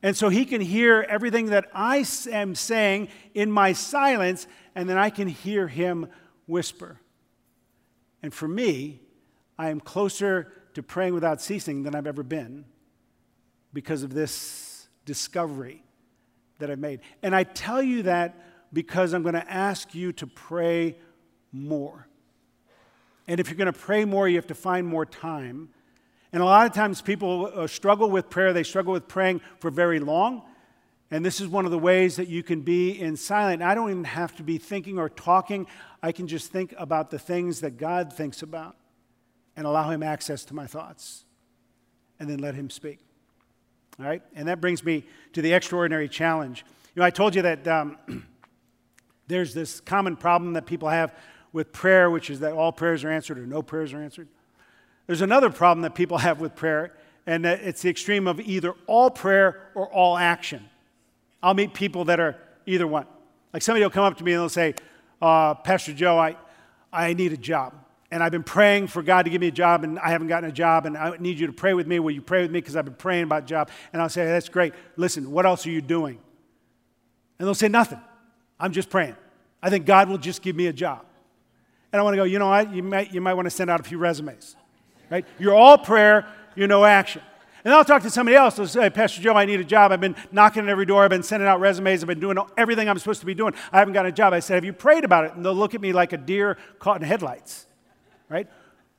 And 0.02 0.16
so 0.16 0.30
He 0.30 0.46
can 0.46 0.62
hear 0.62 1.06
everything 1.08 1.48
that 1.48 1.70
I 1.74 2.06
am 2.32 2.56
saying 2.56 3.08
in 3.34 3.52
my 3.52 3.74
silence, 3.74 4.48
and 4.76 4.90
then 4.90 4.98
I 4.98 5.10
can 5.10 5.28
hear 5.28 5.68
Him 5.68 6.08
whisper. 6.46 7.00
And 8.22 8.34
for 8.34 8.48
me, 8.48 9.02
I 9.58 9.70
am 9.70 9.80
closer 9.80 10.52
to 10.74 10.84
praying 10.84 11.14
without 11.14 11.42
ceasing 11.42 11.84
than 11.84 11.96
I've 11.96 12.08
ever 12.08 12.24
been 12.24 12.66
because 13.74 14.04
of 14.04 14.14
this 14.14 14.88
discovery 15.06 15.84
that 16.60 16.70
I've 16.70 16.80
made. 16.80 17.02
And 17.22 17.36
I 17.36 17.44
tell 17.44 17.82
you 17.82 18.04
that 18.04 18.36
because 18.72 19.14
I'm 19.14 19.22
going 19.22 19.36
to 19.36 19.52
ask 19.52 19.94
you 19.94 20.12
to 20.14 20.28
pray 20.28 20.98
more. 21.52 22.08
And 23.28 23.40
if 23.40 23.50
you're 23.50 23.58
going 23.58 23.72
to 23.72 23.80
pray 23.80 24.06
more, 24.06 24.28
you 24.28 24.36
have 24.36 24.48
to 24.48 24.56
find 24.56 24.86
more 24.88 25.06
time. 25.06 25.70
And 26.32 26.42
a 26.42 26.46
lot 26.46 26.66
of 26.66 26.74
times 26.74 27.02
people 27.02 27.52
uh, 27.54 27.68
struggle 27.68 28.10
with 28.10 28.30
prayer, 28.30 28.54
they 28.54 28.64
struggle 28.64 28.94
with 28.94 29.08
praying 29.08 29.42
for 29.60 29.70
very 29.70 30.00
long. 30.00 30.42
And 31.12 31.24
this 31.24 31.40
is 31.40 31.48
one 31.48 31.66
of 31.66 31.72
the 31.72 31.78
ways 31.78 32.16
that 32.16 32.28
you 32.28 32.42
can 32.42 32.62
be 32.62 33.00
in 33.00 33.16
silent. 33.16 33.62
I 33.62 33.76
don't 33.76 33.92
even 33.92 34.04
have 34.04 34.36
to 34.38 34.44
be 34.44 34.58
thinking 34.58 34.98
or 34.98 35.10
talking. 35.10 35.68
I 36.02 36.12
can 36.12 36.28
just 36.28 36.52
think 36.52 36.74
about 36.78 37.12
the 37.12 37.20
things 37.20 37.62
that 37.62 37.78
God 37.78 38.12
thinks 38.12 38.42
about 38.42 38.76
and 39.56 39.68
allow 39.68 39.92
Him 39.92 40.02
access 40.02 40.44
to 40.46 40.56
my 40.56 40.66
thoughts 40.66 41.24
and 42.20 42.28
then 42.28 42.40
let 42.40 42.56
Him 42.56 42.72
speak. 42.72 42.98
All 44.00 44.08
right? 44.08 44.24
And 44.36 44.48
that 44.48 44.60
brings 44.60 44.84
me 44.84 45.06
to 45.34 45.44
the 45.44 45.54
extraordinary 45.54 46.10
challenge. 46.10 46.66
You 46.96 47.02
know, 47.02 47.06
I 47.06 47.12
told 47.12 47.36
you 47.36 47.44
that 47.44 47.68
um, 47.68 47.98
there's 49.28 49.54
this 49.54 49.80
common 49.80 50.16
problem 50.16 50.54
that 50.54 50.66
people 50.66 50.90
have 50.90 51.14
with 51.54 51.72
prayer, 51.72 52.10
which 52.10 52.30
is 52.30 52.42
that 52.42 52.52
all 52.52 52.72
prayers 52.72 53.04
are 53.04 53.12
answered 53.12 53.38
or 53.38 53.46
no 53.46 53.62
prayers 53.62 53.94
are 53.94 54.02
answered. 54.02 54.28
There's 55.08 55.22
another 55.22 55.50
problem 55.50 55.84
that 55.84 55.96
people 55.96 56.18
have 56.18 56.42
with 56.42 56.56
prayer, 56.56 56.94
and 57.26 57.46
that 57.46 57.62
it's 57.62 57.82
the 57.82 57.90
extreme 57.90 58.28
of 58.28 58.40
either 58.42 58.74
all 58.88 59.10
prayer 59.10 59.70
or 59.76 59.88
all 59.88 60.18
action. 60.18 60.68
I'll 61.42 61.54
meet 61.54 61.74
people 61.74 62.06
that 62.06 62.20
are 62.20 62.36
either 62.66 62.88
one. 62.88 63.06
Like 63.54 63.62
somebody 63.62 63.84
will 63.84 63.92
come 63.92 64.04
up 64.04 64.18
to 64.18 64.24
me 64.24 64.34
and 64.34 64.42
they'll 64.42 64.50
say, 64.50 64.76
uh, 65.22 65.54
Pastor 65.54 65.94
Joe, 65.94 66.18
I, 66.18 66.36
I 66.92 67.14
need 67.14 67.32
a 67.34 67.38
job. 67.38 67.74
And 68.12 68.22
I've 68.22 68.32
been 68.32 68.44
praying 68.44 68.88
for 68.88 69.02
God 69.02 69.24
to 69.24 69.32
give 69.32 69.42
me 69.42 69.48
a 69.48 69.52
job, 69.52 69.84
and 69.84 69.98
I 69.98 70.10
haven't 70.10 70.28
gotten 70.28 70.48
a 70.48 70.54
job, 70.54 70.86
and 70.86 70.96
I 70.96 71.18
need 71.18 71.40
you 71.40 71.48
to 71.48 71.54
pray 71.54 71.74
with 71.74 71.88
me. 71.88 71.98
Will 72.00 72.12
you 72.12 72.22
pray 72.22 72.44
with 72.44 72.52
me? 72.52 72.60
Because 72.60 72.76
I've 72.76 72.86
been 72.86 72.94
praying 72.94 73.24
about 73.24 73.44
a 73.44 73.46
job. 73.48 73.72
And 73.92 74.02
I'll 74.02 74.10
say, 74.10 74.26
That's 74.26 74.50
great. 74.50 74.74
Listen, 74.98 75.32
what 75.32 75.48
else 75.48 75.66
are 75.66 75.72
you 75.72 75.82
doing? 75.82 76.20
And 77.40 77.48
they'll 77.48 77.56
say, 77.56 77.70
Nothing. 77.70 78.00
I'm 78.60 78.72
just 78.72 78.92
praying. 78.92 79.16
I 79.64 79.72
think 79.72 79.88
God 79.88 80.10
will 80.10 80.20
just 80.20 80.44
give 80.44 80.56
me 80.56 80.68
a 80.68 80.74
job. 80.74 81.06
And 81.94 82.00
I 82.00 82.04
want 82.04 82.14
to 82.14 82.18
go, 82.18 82.24
you 82.24 82.40
know 82.40 82.50
what? 82.50 82.74
You 82.74 82.82
might, 82.82 83.14
you 83.14 83.22
might 83.22 83.36
want 83.36 83.46
to 83.46 83.52
send 83.52 83.70
out 83.70 83.80
a 83.80 83.84
few 83.84 84.00
resumes, 84.00 84.56
right? 85.12 85.26
You're 85.38 85.54
all 85.54 85.78
prayer, 85.78 86.26
you're 86.56 86.68
no 86.68 86.84
action. 86.84 87.22
And 87.64 87.74
I'll 87.74 87.86
talk 87.86 88.02
to 88.02 88.10
somebody 88.10 88.36
else. 88.36 88.56
They'll 88.56 88.68
say, 88.68 88.90
Pastor 88.90 89.22
Joe, 89.22 89.36
I 89.36 89.46
need 89.46 89.60
a 89.60 89.64
job. 89.64 89.92
I've 89.92 90.02
been 90.02 90.16
knocking 90.32 90.64
at 90.64 90.70
every 90.70 90.86
door. 90.86 91.04
I've 91.04 91.12
been 91.12 91.24
sending 91.24 91.48
out 91.48 91.62
resumes. 91.62 92.04
I've 92.04 92.08
been 92.08 92.20
doing 92.20 92.38
everything 92.58 92.90
I'm 92.90 92.98
supposed 93.00 93.22
to 93.22 93.26
be 93.26 93.36
doing. 93.36 93.54
I 93.72 93.80
haven't 93.80 93.94
got 93.94 94.06
a 94.06 94.12
job. 94.12 94.34
I 94.34 94.40
said, 94.40 94.56
Have 94.56 94.66
you 94.66 94.74
prayed 94.74 95.06
about 95.06 95.26
it? 95.26 95.36
And 95.36 95.46
they'll 95.46 95.54
look 95.54 95.76
at 95.76 95.82
me 95.82 95.94
like 95.94 96.12
a 96.12 96.18
deer 96.18 96.58
caught 96.80 97.00
in 97.00 97.08
headlights, 97.08 97.68
right? 98.28 98.50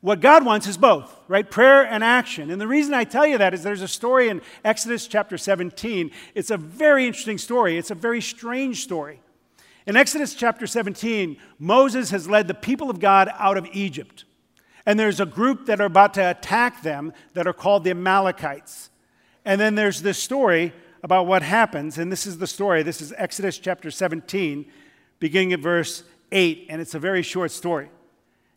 What 0.01 0.21
God 0.21 0.47
wants 0.47 0.67
is 0.67 0.79
both, 0.79 1.15
right? 1.29 1.51
Prayer 1.51 1.85
and 1.85 2.05
action. 2.05 2.51
And 2.51 2.61
the 2.61 2.67
reason 2.67 2.95
I 2.95 3.05
tell 3.05 3.27
you 3.27 3.39
that 3.39 3.55
is 3.55 3.63
there's 3.63 3.83
a 3.83 3.89
story 3.89 4.29
in 4.29 4.41
Exodus 4.65 5.07
chapter 5.09 5.37
17. 5.37 6.11
It's 6.35 6.51
a 6.51 6.57
very 6.57 7.07
interesting 7.07 7.39
story, 7.39 7.77
it's 7.77 7.91
a 7.91 7.95
very 7.97 8.21
strange 8.21 8.83
story. 8.83 9.21
In 9.87 9.97
Exodus 9.97 10.35
chapter 10.35 10.67
17, 10.67 11.37
Moses 11.59 12.11
has 12.11 12.29
led 12.29 12.49
the 12.49 12.55
people 12.55 12.89
of 12.89 13.01
God 13.01 13.31
out 13.39 13.59
of 13.59 13.69
Egypt. 13.73 14.25
And 14.87 14.99
there's 14.99 15.21
a 15.21 15.27
group 15.27 15.67
that 15.67 15.81
are 15.81 15.87
about 15.87 16.15
to 16.15 16.31
attack 16.31 16.83
them 16.83 17.13
that 17.35 17.47
are 17.47 17.53
called 17.53 17.85
the 17.85 17.91
Amalekites. 17.91 18.91
And 19.45 19.61
then 19.61 19.75
there's 19.75 20.03
this 20.03 20.19
story 20.19 20.73
about 21.03 21.27
what 21.27 21.43
happens. 21.43 21.99
And 21.99 22.11
this 22.11 22.27
is 22.27 22.39
the 22.39 22.47
story. 22.47 22.83
This 22.83 23.03
is 23.03 23.13
Exodus 23.17 23.59
chapter 23.59 23.91
17, 23.91 24.65
beginning 25.21 25.53
at 25.53 25.61
verse 25.61 26.03
8. 26.33 26.67
And 26.71 26.81
it's 26.81 26.95
a 26.95 26.99
very 26.99 27.23
short 27.23 27.51
story. 27.51 27.91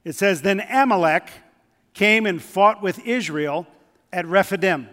It 0.06 0.16
says 0.16 0.42
Then 0.42 0.62
Amalek 0.62 1.30
came 1.94 2.26
and 2.26 2.42
fought 2.42 2.82
with 2.82 3.06
Israel 3.06 3.68
at 4.14 4.26
Rephidim. 4.26 4.88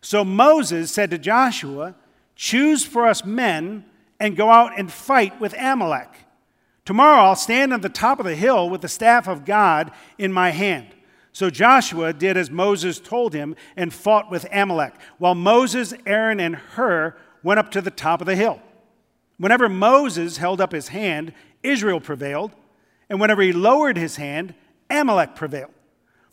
So 0.00 0.24
Moses 0.24 0.92
said 0.92 1.10
to 1.10 1.18
Joshua, 1.18 1.96
Choose 2.36 2.84
for 2.84 3.06
us 3.06 3.24
men 3.24 3.84
and 4.18 4.36
go 4.36 4.50
out 4.50 4.78
and 4.78 4.90
fight 4.90 5.40
with 5.40 5.54
Amalek. 5.58 6.10
Tomorrow 6.84 7.22
I'll 7.24 7.36
stand 7.36 7.72
on 7.72 7.80
the 7.80 7.88
top 7.88 8.18
of 8.18 8.26
the 8.26 8.36
hill 8.36 8.70
with 8.70 8.80
the 8.80 8.88
staff 8.88 9.26
of 9.26 9.44
God 9.44 9.90
in 10.18 10.32
my 10.32 10.50
hand. 10.50 10.88
So 11.32 11.50
Joshua 11.50 12.12
did 12.12 12.36
as 12.36 12.50
Moses 12.50 12.98
told 12.98 13.34
him 13.34 13.56
and 13.76 13.92
fought 13.92 14.30
with 14.30 14.46
Amalek, 14.50 14.94
while 15.18 15.34
Moses, 15.34 15.92
Aaron, 16.06 16.40
and 16.40 16.56
Hur 16.56 17.14
went 17.42 17.60
up 17.60 17.70
to 17.72 17.82
the 17.82 17.90
top 17.90 18.22
of 18.22 18.26
the 18.26 18.36
hill. 18.36 18.62
Whenever 19.36 19.68
Moses 19.68 20.38
held 20.38 20.62
up 20.62 20.72
his 20.72 20.88
hand, 20.88 21.34
Israel 21.62 22.00
prevailed, 22.00 22.52
and 23.10 23.20
whenever 23.20 23.42
he 23.42 23.52
lowered 23.52 23.98
his 23.98 24.16
hand, 24.16 24.54
Amalek 24.88 25.34
prevailed. 25.34 25.72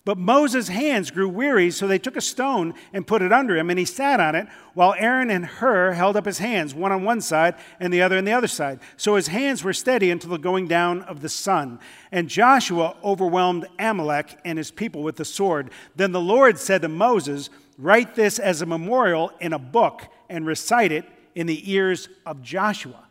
But 0.06 0.18
Moses' 0.18 0.68
hands 0.68 1.12
grew 1.12 1.30
weary, 1.30 1.72
so 1.72 1.88
they 1.88 1.98
took 1.98 2.18
a 2.18 2.22
stone 2.22 2.74
and 2.92 3.08
put 3.08 3.22
it 3.22 3.32
under 3.32 3.56
him, 3.56 3.70
and 3.70 3.80
he 3.80 3.86
sat 3.86 4.20
on 4.20 4.36
it, 4.36 4.48
while 4.74 4.94
Aaron 4.98 5.30
and 5.30 5.46
Hur 5.46 5.94
held 5.94 6.18
up 6.18 6.26
his 6.26 6.40
hands, 6.40 6.76
one 6.76 6.92
on 6.92 7.06
one 7.06 7.22
side 7.22 7.56
and 7.80 7.94
the 7.94 8.02
other 8.02 8.18
on 8.18 8.26
the 8.26 8.34
other 8.34 8.48
side. 8.48 8.82
So 8.98 9.16
his 9.16 9.28
hands 9.28 9.64
were 9.64 9.72
steady 9.72 10.12
until 10.12 10.32
the 10.32 10.38
going 10.38 10.68
down 10.68 11.04
of 11.04 11.22
the 11.22 11.30
sun. 11.30 11.80
And 12.12 12.28
Joshua 12.28 12.98
overwhelmed 13.02 13.66
Amalek 13.80 14.38
and 14.44 14.58
his 14.58 14.72
people 14.72 15.04
with 15.04 15.16
the 15.16 15.24
sword. 15.24 15.72
Then 15.96 16.12
the 16.12 16.20
Lord 16.20 16.60
said 16.60 16.82
to 16.82 16.90
Moses, 16.90 17.50
Write 17.78 18.14
this 18.14 18.40
as 18.40 18.62
a 18.62 18.66
memorial 18.66 19.32
in 19.40 19.54
a 19.54 19.60
book 19.60 20.04
and 20.30 20.46
recite 20.46 20.92
it 20.92 21.06
in 21.34 21.48
the 21.48 21.72
ears 21.72 22.10
of 22.26 22.42
Joshua. 22.42 23.08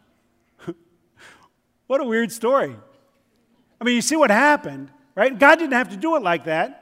what 1.86 2.02
a 2.02 2.04
weird 2.04 2.30
story. 2.30 2.76
I 3.80 3.84
mean, 3.84 3.94
you 3.94 4.02
see 4.02 4.14
what 4.14 4.30
happened, 4.30 4.90
right? 5.14 5.36
God 5.36 5.58
didn't 5.58 5.72
have 5.72 5.88
to 5.90 5.96
do 5.96 6.16
it 6.16 6.22
like 6.22 6.44
that. 6.44 6.81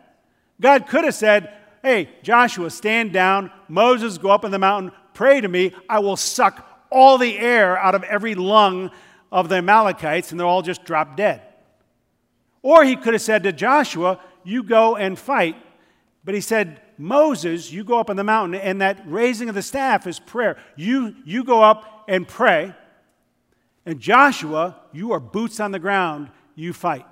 God 0.60 0.86
could 0.86 1.04
have 1.04 1.14
said, 1.14 1.52
Hey, 1.82 2.10
Joshua, 2.22 2.70
stand 2.70 3.12
down. 3.12 3.50
Moses, 3.68 4.18
go 4.18 4.30
up 4.30 4.44
on 4.44 4.50
the 4.50 4.58
mountain, 4.58 4.92
pray 5.14 5.40
to 5.40 5.48
me. 5.48 5.72
I 5.88 6.00
will 6.00 6.16
suck 6.16 6.66
all 6.90 7.16
the 7.16 7.38
air 7.38 7.78
out 7.78 7.94
of 7.94 8.02
every 8.04 8.34
lung 8.34 8.90
of 9.32 9.48
the 9.48 9.56
Amalekites, 9.56 10.30
and 10.30 10.38
they'll 10.38 10.48
all 10.48 10.62
just 10.62 10.84
drop 10.84 11.16
dead. 11.16 11.42
Or 12.62 12.84
he 12.84 12.96
could 12.96 13.14
have 13.14 13.22
said 13.22 13.44
to 13.44 13.52
Joshua, 13.52 14.20
You 14.44 14.62
go 14.62 14.96
and 14.96 15.18
fight. 15.18 15.56
But 16.22 16.34
he 16.34 16.42
said, 16.42 16.82
Moses, 16.98 17.72
you 17.72 17.82
go 17.82 17.98
up 17.98 18.10
on 18.10 18.16
the 18.16 18.24
mountain, 18.24 18.60
and 18.60 18.82
that 18.82 19.00
raising 19.06 19.48
of 19.48 19.54
the 19.54 19.62
staff 19.62 20.06
is 20.06 20.18
prayer. 20.18 20.58
You, 20.76 21.14
you 21.24 21.44
go 21.44 21.62
up 21.62 22.04
and 22.08 22.28
pray. 22.28 22.74
And 23.86 23.98
Joshua, 23.98 24.76
you 24.92 25.12
are 25.12 25.20
boots 25.20 25.60
on 25.60 25.72
the 25.72 25.78
ground, 25.78 26.28
you 26.54 26.74
fight. 26.74 27.06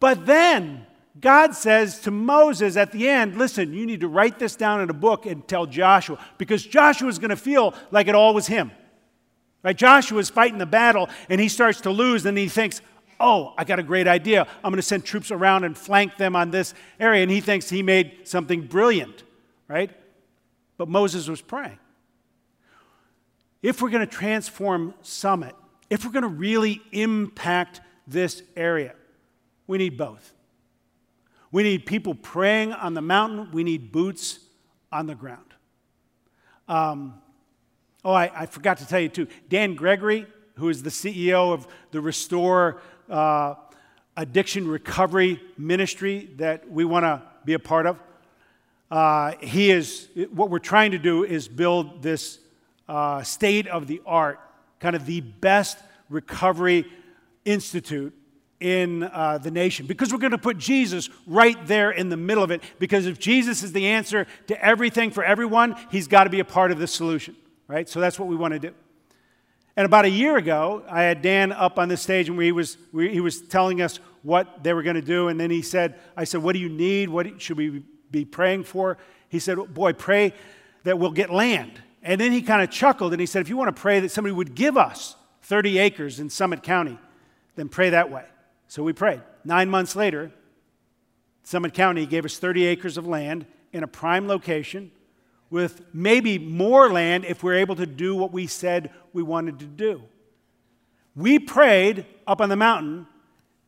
But 0.00 0.26
then 0.26 0.86
God 1.20 1.54
says 1.54 2.00
to 2.00 2.10
Moses 2.10 2.76
at 2.76 2.92
the 2.92 3.08
end, 3.08 3.36
listen, 3.36 3.74
you 3.74 3.84
need 3.84 4.00
to 4.00 4.08
write 4.08 4.38
this 4.38 4.56
down 4.56 4.80
in 4.80 4.88
a 4.88 4.94
book 4.94 5.26
and 5.26 5.46
tell 5.46 5.66
Joshua, 5.66 6.18
because 6.38 6.64
Joshua 6.64 7.08
is 7.08 7.18
going 7.18 7.30
to 7.30 7.36
feel 7.36 7.74
like 7.90 8.08
it 8.08 8.14
all 8.14 8.32
was 8.32 8.46
him. 8.46 8.70
Right? 9.62 9.76
Joshua 9.76 10.18
is 10.18 10.30
fighting 10.30 10.58
the 10.58 10.66
battle 10.66 11.10
and 11.28 11.40
he 11.40 11.48
starts 11.48 11.82
to 11.82 11.90
lose, 11.90 12.24
and 12.24 12.38
he 12.38 12.48
thinks, 12.48 12.80
oh, 13.18 13.52
I 13.58 13.64
got 13.64 13.78
a 13.78 13.82
great 13.82 14.08
idea. 14.08 14.46
I'm 14.64 14.70
going 14.70 14.76
to 14.76 14.82
send 14.82 15.04
troops 15.04 15.30
around 15.30 15.64
and 15.64 15.76
flank 15.76 16.16
them 16.16 16.34
on 16.34 16.50
this 16.50 16.72
area. 16.98 17.22
And 17.22 17.30
he 17.30 17.42
thinks 17.42 17.68
he 17.68 17.82
made 17.82 18.26
something 18.26 18.62
brilliant, 18.62 19.22
right? 19.68 19.90
But 20.78 20.88
Moses 20.88 21.28
was 21.28 21.42
praying. 21.42 21.78
If 23.62 23.82
we're 23.82 23.90
going 23.90 24.06
to 24.06 24.12
transform 24.12 24.94
Summit, 25.02 25.54
if 25.90 26.06
we're 26.06 26.12
going 26.12 26.22
to 26.22 26.28
really 26.28 26.80
impact 26.92 27.82
this 28.06 28.42
area, 28.56 28.94
we 29.66 29.76
need 29.76 29.98
both. 29.98 30.32
We 31.52 31.62
need 31.62 31.84
people 31.84 32.14
praying 32.14 32.72
on 32.72 32.94
the 32.94 33.02
mountain, 33.02 33.50
we 33.52 33.64
need 33.64 33.90
boots 33.92 34.38
on 34.92 35.06
the 35.06 35.14
ground. 35.14 35.54
Um, 36.68 37.14
oh, 38.04 38.12
I, 38.12 38.30
I, 38.42 38.46
forgot 38.46 38.78
to 38.78 38.86
tell 38.86 39.00
you 39.00 39.08
too. 39.08 39.26
Dan 39.48 39.74
Gregory, 39.74 40.26
who 40.54 40.68
is 40.68 40.82
the 40.84 40.90
CEO 40.90 41.52
of 41.52 41.66
the 41.90 42.00
Restore 42.00 42.80
uh, 43.08 43.54
Addiction 44.16 44.68
Recovery 44.68 45.40
Ministry 45.58 46.30
that 46.36 46.70
we 46.70 46.84
want 46.84 47.04
to 47.04 47.22
be 47.44 47.54
a 47.54 47.58
part 47.58 47.86
of, 47.86 47.98
uh, 48.90 49.32
he 49.40 49.70
is, 49.70 50.08
what 50.32 50.50
we're 50.50 50.58
trying 50.58 50.92
to 50.92 50.98
do 50.98 51.24
is 51.24 51.48
build 51.48 52.02
this 52.02 52.38
uh, 52.88 53.22
state 53.22 53.66
of 53.68 53.86
the 53.86 54.00
art, 54.06 54.40
kind 54.78 54.94
of 54.94 55.06
the 55.06 55.20
best 55.20 55.78
recovery 56.08 56.84
institute 57.44 58.14
in 58.60 59.04
uh, 59.04 59.38
the 59.38 59.50
nation 59.50 59.86
because 59.86 60.12
we're 60.12 60.18
going 60.18 60.30
to 60.30 60.38
put 60.38 60.58
Jesus 60.58 61.08
right 61.26 61.56
there 61.66 61.90
in 61.90 62.10
the 62.10 62.16
middle 62.16 62.44
of 62.44 62.50
it. 62.50 62.62
Because 62.78 63.06
if 63.06 63.18
Jesus 63.18 63.62
is 63.62 63.72
the 63.72 63.86
answer 63.86 64.26
to 64.46 64.64
everything 64.64 65.10
for 65.10 65.24
everyone, 65.24 65.76
he's 65.90 66.06
got 66.06 66.24
to 66.24 66.30
be 66.30 66.40
a 66.40 66.44
part 66.44 66.70
of 66.70 66.78
the 66.78 66.86
solution, 66.86 67.34
right? 67.66 67.88
So 67.88 68.00
that's 68.00 68.18
what 68.18 68.28
we 68.28 68.36
want 68.36 68.52
to 68.52 68.60
do. 68.60 68.74
And 69.76 69.86
about 69.86 70.04
a 70.04 70.10
year 70.10 70.36
ago, 70.36 70.84
I 70.88 71.02
had 71.02 71.22
Dan 71.22 71.52
up 71.52 71.78
on 71.78 71.88
the 71.88 71.96
stage 71.96 72.28
and 72.28 72.40
he 72.40 72.52
was, 72.52 72.76
he 72.92 73.20
was 73.20 73.40
telling 73.40 73.80
us 73.80 73.98
what 74.22 74.62
they 74.62 74.74
were 74.74 74.82
going 74.82 74.96
to 74.96 75.02
do. 75.02 75.28
And 75.28 75.40
then 75.40 75.50
he 75.50 75.62
said, 75.62 75.98
I 76.16 76.24
said, 76.24 76.42
What 76.42 76.52
do 76.52 76.58
you 76.58 76.68
need? 76.68 77.08
What 77.08 77.40
should 77.40 77.56
we 77.56 77.82
be 78.10 78.24
praying 78.24 78.64
for? 78.64 78.98
He 79.28 79.38
said, 79.38 79.56
Boy, 79.72 79.94
pray 79.94 80.34
that 80.82 80.98
we'll 80.98 81.12
get 81.12 81.30
land. 81.30 81.80
And 82.02 82.20
then 82.20 82.32
he 82.32 82.42
kind 82.42 82.62
of 82.62 82.70
chuckled 82.70 83.12
and 83.12 83.20
he 83.20 83.26
said, 83.26 83.40
If 83.40 83.48
you 83.48 83.56
want 83.56 83.74
to 83.74 83.80
pray 83.80 84.00
that 84.00 84.10
somebody 84.10 84.34
would 84.34 84.54
give 84.54 84.76
us 84.76 85.16
30 85.42 85.78
acres 85.78 86.20
in 86.20 86.28
Summit 86.28 86.62
County, 86.62 86.98
then 87.56 87.68
pray 87.68 87.90
that 87.90 88.10
way. 88.10 88.24
So 88.70 88.84
we 88.84 88.92
prayed. 88.92 89.20
Nine 89.44 89.68
months 89.68 89.96
later, 89.96 90.30
Summit 91.42 91.74
County 91.74 92.06
gave 92.06 92.24
us 92.24 92.38
30 92.38 92.66
acres 92.66 92.96
of 92.96 93.04
land 93.04 93.44
in 93.72 93.82
a 93.82 93.88
prime 93.88 94.28
location 94.28 94.92
with 95.50 95.82
maybe 95.92 96.38
more 96.38 96.88
land 96.88 97.24
if 97.24 97.42
we're 97.42 97.56
able 97.56 97.74
to 97.74 97.84
do 97.84 98.14
what 98.14 98.32
we 98.32 98.46
said 98.46 98.92
we 99.12 99.24
wanted 99.24 99.58
to 99.58 99.66
do. 99.66 100.04
We 101.16 101.40
prayed 101.40 102.06
up 102.28 102.40
on 102.40 102.48
the 102.48 102.54
mountain. 102.54 103.08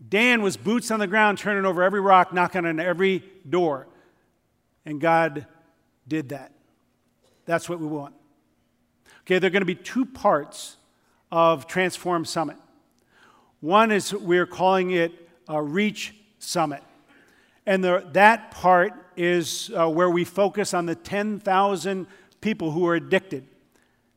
Dan 0.09 0.41
was 0.41 0.57
boots 0.57 0.93
on 0.93 1.01
the 1.01 1.09
ground, 1.09 1.37
turning 1.37 1.67
over 1.67 1.83
every 1.83 2.01
rock, 2.01 2.33
knocking 2.33 2.65
on 2.65 2.79
every 2.79 3.25
door. 3.51 3.89
And 4.87 5.01
God 5.01 5.49
did 6.07 6.29
that. 6.29 6.53
That's 7.45 7.69
what 7.69 7.81
we 7.81 7.89
want. 7.89 8.15
Okay, 9.23 9.41
there 9.41 9.49
are 9.49 9.51
going 9.51 9.63
to 9.63 9.67
be 9.67 9.75
two 9.75 10.07
parts 10.07 10.77
of 11.33 11.67
Transform 11.67 12.25
Summit. 12.25 12.57
One 13.63 13.93
is 13.93 14.13
we're 14.13 14.45
calling 14.45 14.91
it 14.91 15.13
a 15.47 15.63
Reach 15.63 16.17
Summit. 16.41 16.83
And 17.65 17.85
the, 17.85 18.05
that 18.11 18.51
part 18.51 18.93
is 19.17 19.71
uh, 19.77 19.89
where 19.89 20.11
we 20.11 20.25
focus 20.25 20.75
on 20.75 20.87
the 20.87 20.97
10,000 20.97 22.07
people 22.41 22.73
who 22.73 22.85
are 22.89 22.97
addicted 22.97 23.47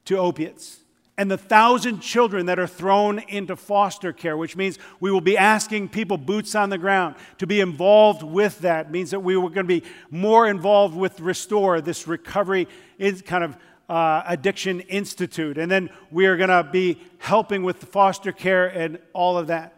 to 0.06 0.18
opiates 0.18 0.80
and 1.16 1.30
the 1.30 1.38
thousand 1.38 2.00
children 2.00 2.48
that 2.48 2.58
are 2.58 2.66
thrown 2.66 3.20
into 3.20 3.56
foster 3.56 4.12
care, 4.12 4.36
which 4.36 4.56
means 4.58 4.80
we 5.00 5.12
will 5.12 5.22
be 5.22 5.38
asking 5.38 5.90
people 5.90 6.18
boots 6.18 6.56
on 6.56 6.72
the 6.72 6.78
ground 6.80 7.16
to 7.38 7.46
be 7.46 7.62
involved 7.62 8.24
with 8.24 8.60
that. 8.62 8.88
It 8.88 8.92
means 8.92 9.12
that 9.12 9.20
we 9.20 9.38
were 9.38 9.50
going 9.50 9.68
to 9.68 9.82
be 9.82 9.84
more 10.10 10.48
involved 10.48 10.96
with 10.96 11.20
Restore, 11.20 11.82
this 11.82 12.08
recovery 12.08 12.68
is 12.98 13.22
kind 13.22 13.44
of 13.44 13.56
uh, 13.90 14.24
Addiction 14.26 14.82
Institute. 14.82 15.58
And 15.58 15.70
then 15.72 15.90
we 16.12 16.26
are 16.26 16.38
going 16.38 16.50
to 16.50 16.64
be 16.64 17.00
helping 17.18 17.64
with 17.64 17.80
the 17.80 17.86
foster 17.86 18.32
care 18.32 18.68
and 18.68 19.00
all 19.14 19.38
of 19.38 19.48
that. 19.48 19.74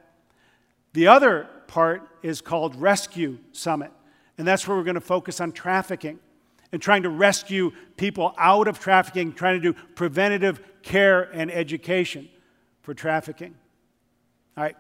The 0.93 1.07
other 1.07 1.47
part 1.67 2.07
is 2.23 2.41
called 2.41 2.75
Rescue 2.75 3.37
Summit. 3.51 3.91
And 4.37 4.47
that's 4.47 4.67
where 4.67 4.77
we're 4.77 4.83
going 4.83 4.95
to 4.95 5.01
focus 5.01 5.41
on 5.41 5.51
trafficking 5.51 6.19
and 6.71 6.81
trying 6.81 7.03
to 7.03 7.09
rescue 7.09 7.71
people 7.95 8.33
out 8.37 8.67
of 8.67 8.79
trafficking, 8.79 9.33
trying 9.33 9.61
to 9.61 9.73
do 9.73 9.79
preventative 9.95 10.61
care 10.81 11.23
and 11.33 11.51
education 11.51 12.29
for 12.81 12.93
trafficking. 12.93 13.55
All 14.55 14.63
right. 14.63 14.75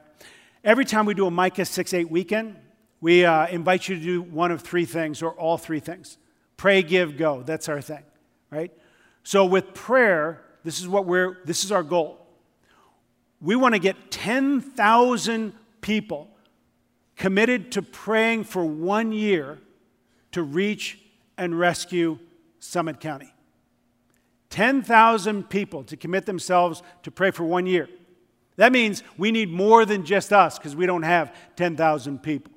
Every 0.63 0.85
time 0.85 1.05
we 1.05 1.13
do 1.13 1.27
a 1.27 1.31
Micah 1.31 1.65
6 1.65 1.93
8 1.93 2.09
weekend, 2.09 2.55
we 2.99 3.25
uh, 3.25 3.47
invite 3.47 3.87
you 3.87 3.95
to 3.95 4.01
do 4.01 4.21
one 4.21 4.51
of 4.51 4.61
three 4.61 4.85
things 4.85 5.21
or 5.21 5.31
all 5.33 5.57
three 5.57 5.79
things 5.79 6.17
pray, 6.57 6.81
give, 6.81 7.17
go. 7.17 7.43
That's 7.43 7.69
our 7.69 7.81
thing, 7.81 8.03
right? 8.49 8.71
So 9.27 9.43
with 9.43 9.73
prayer, 9.73 10.41
this 10.63 10.79
is 10.79 10.87
what 10.87 11.05
we're 11.05 11.39
this 11.43 11.65
is 11.65 11.71
our 11.73 11.83
goal. 11.83 12.25
We 13.41 13.57
want 13.57 13.75
to 13.75 13.79
get 13.79 14.09
10,000 14.09 15.53
people 15.81 16.29
committed 17.17 17.73
to 17.73 17.81
praying 17.81 18.45
for 18.45 18.63
1 18.63 19.11
year 19.11 19.59
to 20.31 20.41
reach 20.41 20.99
and 21.37 21.59
rescue 21.59 22.19
Summit 22.59 23.01
County. 23.01 23.33
10,000 24.49 25.49
people 25.49 25.83
to 25.83 25.97
commit 25.97 26.25
themselves 26.25 26.81
to 27.03 27.11
pray 27.11 27.31
for 27.31 27.43
1 27.43 27.65
year. 27.65 27.89
That 28.55 28.71
means 28.71 29.03
we 29.17 29.31
need 29.31 29.51
more 29.51 29.83
than 29.83 30.05
just 30.05 30.31
us 30.31 30.57
because 30.57 30.73
we 30.73 30.85
don't 30.85 31.03
have 31.03 31.35
10,000 31.57 32.23
people. 32.23 32.53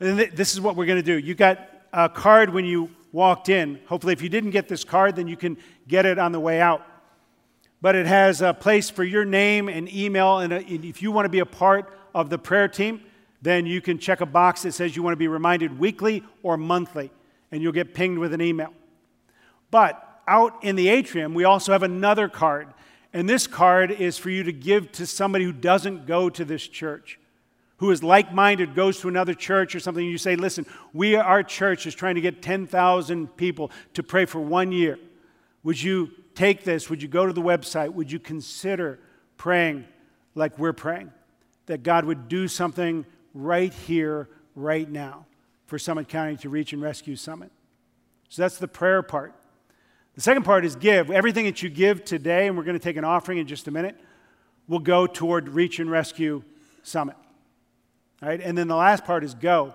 And 0.00 0.18
this 0.18 0.54
is 0.54 0.62
what 0.62 0.76
we're 0.76 0.86
going 0.86 1.02
to 1.02 1.02
do. 1.02 1.18
You 1.18 1.34
got 1.34 1.58
a 1.92 2.08
card 2.08 2.48
when 2.48 2.64
you 2.64 2.88
walked 3.12 3.48
in. 3.48 3.78
Hopefully, 3.86 4.12
if 4.12 4.20
you 4.20 4.28
didn't 4.28 4.50
get 4.50 4.66
this 4.66 4.82
card, 4.82 5.14
then 5.14 5.28
you 5.28 5.36
can 5.36 5.56
get 5.88 6.06
it 6.06 6.18
on 6.18 6.32
the 6.32 6.40
way 6.40 6.60
out. 6.60 6.86
But 7.80 7.94
it 7.94 8.06
has 8.06 8.40
a 8.40 8.54
place 8.54 8.88
for 8.90 9.04
your 9.04 9.24
name 9.24 9.68
and 9.68 9.92
email. 9.92 10.28
Uh, 10.28 10.44
and 10.44 10.84
if 10.84 11.02
you 11.02 11.12
want 11.12 11.26
to 11.26 11.30
be 11.30 11.40
a 11.40 11.46
part 11.46 11.92
of 12.14 12.30
the 12.30 12.38
prayer 12.38 12.68
team, 12.68 13.02
then 13.42 13.66
you 13.66 13.80
can 13.80 13.98
check 13.98 14.20
a 14.20 14.26
box 14.26 14.62
that 14.62 14.72
says 14.72 14.96
you 14.96 15.02
want 15.02 15.12
to 15.12 15.18
be 15.18 15.28
reminded 15.28 15.78
weekly 15.78 16.22
or 16.42 16.56
monthly, 16.56 17.10
and 17.52 17.60
you'll 17.62 17.72
get 17.72 17.92
pinged 17.92 18.18
with 18.18 18.32
an 18.32 18.40
email. 18.40 18.72
But 19.70 20.22
out 20.26 20.64
in 20.64 20.76
the 20.76 20.88
atrium, 20.88 21.34
we 21.34 21.44
also 21.44 21.72
have 21.72 21.82
another 21.82 22.28
card. 22.28 22.68
And 23.12 23.28
this 23.28 23.46
card 23.46 23.90
is 23.90 24.16
for 24.16 24.30
you 24.30 24.44
to 24.44 24.52
give 24.52 24.90
to 24.92 25.06
somebody 25.06 25.44
who 25.44 25.52
doesn't 25.52 26.06
go 26.06 26.30
to 26.30 26.44
this 26.44 26.66
church 26.66 27.18
who 27.78 27.90
is 27.90 28.02
like 28.02 28.32
minded 28.32 28.74
goes 28.74 29.00
to 29.00 29.08
another 29.08 29.34
church 29.34 29.74
or 29.74 29.80
something, 29.80 30.04
you 30.04 30.18
say, 30.18 30.36
Listen, 30.36 30.64
we, 30.92 31.16
our 31.16 31.42
church 31.42 31.86
is 31.86 31.94
trying 31.94 32.14
to 32.14 32.20
get 32.20 32.40
10,000 32.40 33.36
people 33.36 33.70
to 33.94 34.02
pray 34.02 34.24
for 34.24 34.40
one 34.40 34.72
year. 34.72 34.98
Would 35.64 35.82
you 35.82 36.10
take 36.34 36.62
this? 36.62 36.88
Would 36.88 37.02
you 37.02 37.08
go 37.08 37.26
to 37.26 37.32
the 37.32 37.42
website? 37.42 37.92
Would 37.92 38.12
you 38.12 38.20
consider 38.20 39.00
praying 39.36 39.86
like 40.34 40.58
we're 40.58 40.72
praying? 40.72 41.10
That 41.66 41.82
God 41.82 42.04
would 42.04 42.28
do 42.28 42.46
something 42.46 43.04
right 43.32 43.72
here, 43.72 44.28
right 44.54 44.88
now 44.88 45.26
for 45.66 45.78
Summit 45.78 46.08
County 46.08 46.36
to 46.36 46.48
reach 46.48 46.72
and 46.72 46.82
rescue 46.82 47.16
Summit. 47.16 47.50
So 48.28 48.42
that's 48.42 48.58
the 48.58 48.68
prayer 48.68 49.02
part. 49.02 49.34
The 50.14 50.20
second 50.20 50.44
part 50.44 50.64
is 50.64 50.76
give. 50.76 51.10
Everything 51.10 51.46
that 51.46 51.62
you 51.62 51.70
give 51.70 52.04
today, 52.04 52.46
and 52.46 52.56
we're 52.56 52.62
going 52.62 52.78
to 52.78 52.82
take 52.82 52.96
an 52.96 53.04
offering 53.04 53.38
in 53.38 53.46
just 53.46 53.66
a 53.66 53.70
minute, 53.70 53.96
will 54.68 54.78
go 54.78 55.06
toward 55.06 55.48
Reach 55.48 55.80
and 55.80 55.90
Rescue 55.90 56.42
Summit. 56.82 57.16
Right? 58.22 58.40
And 58.40 58.56
then 58.56 58.68
the 58.68 58.76
last 58.76 59.04
part 59.04 59.24
is 59.24 59.34
go. 59.34 59.74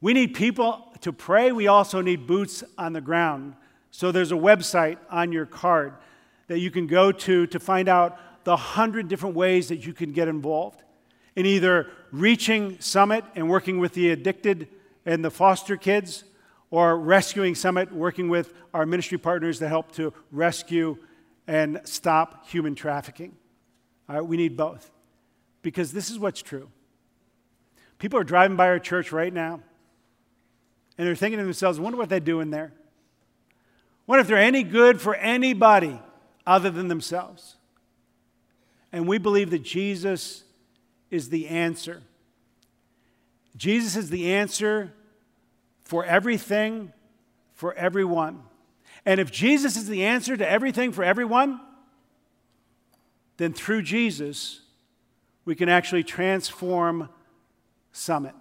We 0.00 0.12
need 0.12 0.34
people 0.34 0.92
to 1.00 1.12
pray. 1.12 1.52
We 1.52 1.66
also 1.66 2.00
need 2.00 2.26
boots 2.26 2.62
on 2.76 2.92
the 2.92 3.00
ground. 3.00 3.54
So 3.94 4.10
there's 4.10 4.32
a 4.32 4.34
website 4.34 4.98
on 5.08 5.30
your 5.30 5.46
card 5.46 5.94
that 6.48 6.58
you 6.58 6.72
can 6.72 6.88
go 6.88 7.12
to 7.12 7.46
to 7.46 7.60
find 7.60 7.88
out 7.88 8.18
the 8.42 8.56
hundred 8.56 9.06
different 9.06 9.36
ways 9.36 9.68
that 9.68 9.86
you 9.86 9.92
can 9.92 10.10
get 10.10 10.26
involved 10.26 10.82
in 11.36 11.46
either 11.46 11.92
reaching 12.10 12.76
Summit 12.80 13.24
and 13.36 13.48
working 13.48 13.78
with 13.78 13.94
the 13.94 14.10
addicted 14.10 14.66
and 15.06 15.24
the 15.24 15.30
foster 15.30 15.76
kids, 15.76 16.24
or 16.72 16.98
rescuing 16.98 17.54
Summit, 17.54 17.92
working 17.92 18.28
with 18.28 18.52
our 18.74 18.84
ministry 18.84 19.16
partners 19.16 19.60
to 19.60 19.68
help 19.68 19.92
to 19.92 20.12
rescue 20.32 20.98
and 21.46 21.80
stop 21.84 22.48
human 22.48 22.74
trafficking. 22.74 23.36
All 24.08 24.16
right, 24.16 24.26
we 24.26 24.36
need 24.36 24.56
both 24.56 24.90
because 25.62 25.92
this 25.92 26.10
is 26.10 26.18
what's 26.18 26.42
true. 26.42 26.68
People 27.98 28.18
are 28.18 28.24
driving 28.24 28.56
by 28.56 28.66
our 28.66 28.80
church 28.80 29.12
right 29.12 29.32
now, 29.32 29.60
And 30.98 31.06
they're 31.06 31.14
thinking 31.14 31.38
to 31.38 31.44
themselves, 31.44 31.78
wonder 31.78 31.96
what 31.96 32.08
they're 32.08 32.18
doing 32.18 32.50
there. 32.50 32.72
What 34.06 34.20
if 34.20 34.26
they're 34.26 34.36
any 34.36 34.62
good 34.62 35.00
for 35.00 35.14
anybody 35.14 36.00
other 36.46 36.70
than 36.70 36.88
themselves? 36.88 37.56
And 38.92 39.08
we 39.08 39.18
believe 39.18 39.50
that 39.50 39.62
Jesus 39.62 40.44
is 41.10 41.30
the 41.30 41.48
answer. 41.48 42.02
Jesus 43.56 43.96
is 43.96 44.10
the 44.10 44.32
answer 44.34 44.92
for 45.84 46.04
everything, 46.04 46.92
for 47.54 47.74
everyone. 47.74 48.42
And 49.06 49.20
if 49.20 49.30
Jesus 49.30 49.76
is 49.76 49.88
the 49.88 50.04
answer 50.04 50.36
to 50.36 50.48
everything 50.48 50.92
for 50.92 51.04
everyone, 51.04 51.60
then 53.36 53.52
through 53.52 53.82
Jesus, 53.82 54.60
we 55.44 55.54
can 55.54 55.68
actually 55.68 56.04
transform 56.04 57.08
Summit. 57.92 58.34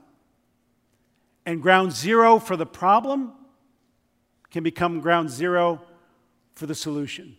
And 1.45 1.61
ground 1.61 1.91
zero 1.91 2.39
for 2.39 2.55
the 2.55 2.65
problem 2.65 3.33
can 4.53 4.63
become 4.63 4.99
ground 4.99 5.31
zero 5.31 5.81
for 6.53 6.67
the 6.67 6.75
solution. 6.75 7.35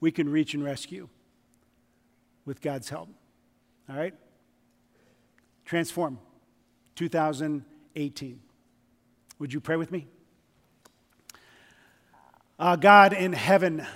We 0.00 0.10
can 0.10 0.28
reach 0.28 0.52
and 0.52 0.64
rescue 0.64 1.08
with 2.44 2.60
God's 2.60 2.88
help. 2.88 3.08
All 3.88 3.96
right? 3.96 4.12
Transform 5.64 6.18
2018. 6.96 8.40
Would 9.38 9.52
you 9.52 9.60
pray 9.60 9.76
with 9.76 9.92
me? 9.92 10.08
Uh, 12.58 12.74
God 12.74 13.12
in 13.12 13.32
heaven, 13.32 13.86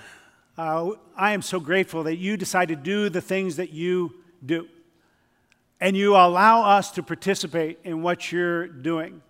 uh, 0.57 0.91
I 1.17 1.33
am 1.33 1.41
so 1.41 1.59
grateful 1.59 2.03
that 2.03 2.15
you 2.15 2.37
decide 2.37 2.69
to 2.69 2.77
do 2.77 3.09
the 3.09 3.21
things 3.21 3.57
that 3.57 3.71
you 3.71 4.13
do. 4.43 4.69
And 5.81 5.97
you 5.97 6.15
allow 6.15 6.63
us 6.63 6.91
to 6.91 7.03
participate 7.03 7.79
in 7.83 8.01
what 8.01 8.31
you're 8.31 8.65
doing. 8.65 9.21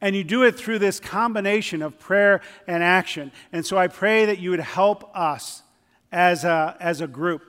And 0.00 0.14
you 0.14 0.22
do 0.22 0.44
it 0.44 0.56
through 0.56 0.78
this 0.78 1.00
combination 1.00 1.82
of 1.82 1.98
prayer 1.98 2.40
and 2.66 2.82
action. 2.82 3.32
And 3.52 3.66
so 3.66 3.76
I 3.76 3.88
pray 3.88 4.26
that 4.26 4.38
you 4.38 4.50
would 4.50 4.60
help 4.60 5.10
us 5.16 5.62
as 6.12 6.44
a, 6.44 6.76
as 6.80 7.00
a 7.00 7.06
group. 7.06 7.42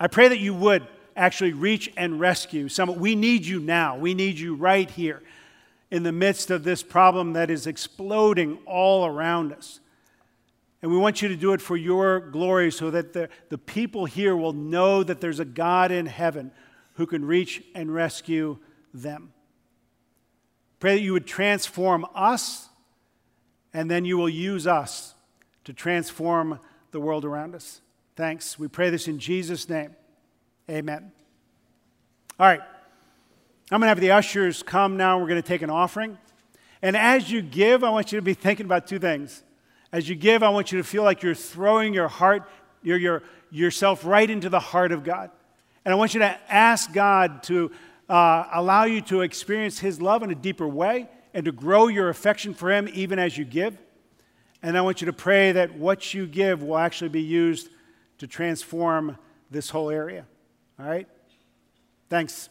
I 0.00 0.08
pray 0.08 0.28
that 0.28 0.38
you 0.38 0.54
would 0.54 0.86
actually 1.16 1.52
reach 1.52 1.92
and 1.96 2.20
rescue 2.20 2.68
some. 2.68 2.94
We 2.98 3.14
need 3.14 3.46
you 3.46 3.60
now. 3.60 3.96
We 3.96 4.14
need 4.14 4.38
you 4.38 4.54
right 4.54 4.90
here 4.90 5.22
in 5.90 6.02
the 6.02 6.12
midst 6.12 6.50
of 6.50 6.64
this 6.64 6.82
problem 6.82 7.32
that 7.32 7.50
is 7.50 7.66
exploding 7.66 8.58
all 8.66 9.06
around 9.06 9.52
us. 9.52 9.80
And 10.80 10.92
we 10.92 10.98
want 10.98 11.22
you 11.22 11.28
to 11.28 11.36
do 11.36 11.52
it 11.54 11.60
for 11.60 11.76
your 11.76 12.20
glory 12.20 12.70
so 12.70 12.90
that 12.90 13.12
the, 13.12 13.28
the 13.48 13.58
people 13.58 14.04
here 14.04 14.36
will 14.36 14.52
know 14.52 15.02
that 15.02 15.20
there's 15.20 15.40
a 15.40 15.44
God 15.44 15.90
in 15.90 16.06
heaven 16.06 16.52
who 16.94 17.06
can 17.06 17.24
reach 17.24 17.64
and 17.74 17.92
rescue 17.92 18.58
them. 18.94 19.32
Pray 20.80 20.94
that 20.94 21.02
you 21.02 21.12
would 21.12 21.26
transform 21.26 22.06
us, 22.14 22.68
and 23.72 23.90
then 23.90 24.04
you 24.04 24.16
will 24.16 24.28
use 24.28 24.66
us 24.66 25.14
to 25.64 25.72
transform 25.72 26.60
the 26.92 27.00
world 27.00 27.24
around 27.24 27.54
us. 27.54 27.80
Thanks. 28.16 28.58
We 28.58 28.68
pray 28.68 28.90
this 28.90 29.08
in 29.08 29.18
Jesus' 29.18 29.68
name. 29.68 29.94
Amen. 30.70 31.12
All 32.38 32.46
right. 32.46 32.60
I'm 33.70 33.80
going 33.80 33.82
to 33.82 33.88
have 33.88 34.00
the 34.00 34.12
ushers 34.12 34.62
come 34.62 34.96
now. 34.96 35.18
We're 35.18 35.28
going 35.28 35.42
to 35.42 35.46
take 35.46 35.62
an 35.62 35.70
offering. 35.70 36.16
And 36.80 36.96
as 36.96 37.30
you 37.30 37.42
give, 37.42 37.84
I 37.84 37.90
want 37.90 38.12
you 38.12 38.18
to 38.18 38.22
be 38.22 38.34
thinking 38.34 38.66
about 38.66 38.86
two 38.86 38.98
things. 38.98 39.42
As 39.92 40.08
you 40.08 40.14
give, 40.14 40.42
I 40.42 40.48
want 40.48 40.72
you 40.72 40.78
to 40.78 40.84
feel 40.84 41.02
like 41.02 41.22
you're 41.22 41.34
throwing 41.34 41.92
your 41.92 42.08
heart, 42.08 42.48
your, 42.82 42.96
your, 42.96 43.22
yourself 43.50 44.04
right 44.04 44.28
into 44.28 44.48
the 44.48 44.60
heart 44.60 44.92
of 44.92 45.04
God. 45.04 45.30
And 45.84 45.92
I 45.92 45.96
want 45.96 46.14
you 46.14 46.20
to 46.20 46.38
ask 46.48 46.92
God 46.92 47.42
to 47.44 47.70
uh, 48.08 48.44
allow 48.52 48.84
you 48.84 49.00
to 49.02 49.20
experience 49.20 49.78
His 49.78 50.00
love 50.00 50.22
in 50.22 50.30
a 50.30 50.34
deeper 50.34 50.66
way 50.66 51.08
and 51.34 51.44
to 51.44 51.52
grow 51.52 51.88
your 51.88 52.08
affection 52.08 52.54
for 52.54 52.70
Him 52.70 52.88
even 52.92 53.18
as 53.18 53.36
you 53.36 53.44
give. 53.44 53.76
And 54.62 54.76
I 54.76 54.80
want 54.80 55.00
you 55.00 55.06
to 55.06 55.12
pray 55.12 55.52
that 55.52 55.76
what 55.76 56.14
you 56.14 56.26
give 56.26 56.62
will 56.62 56.78
actually 56.78 57.10
be 57.10 57.22
used 57.22 57.68
to 58.18 58.26
transform 58.26 59.16
this 59.50 59.70
whole 59.70 59.90
area. 59.90 60.26
All 60.78 60.86
right? 60.86 61.06
Thanks. 62.08 62.48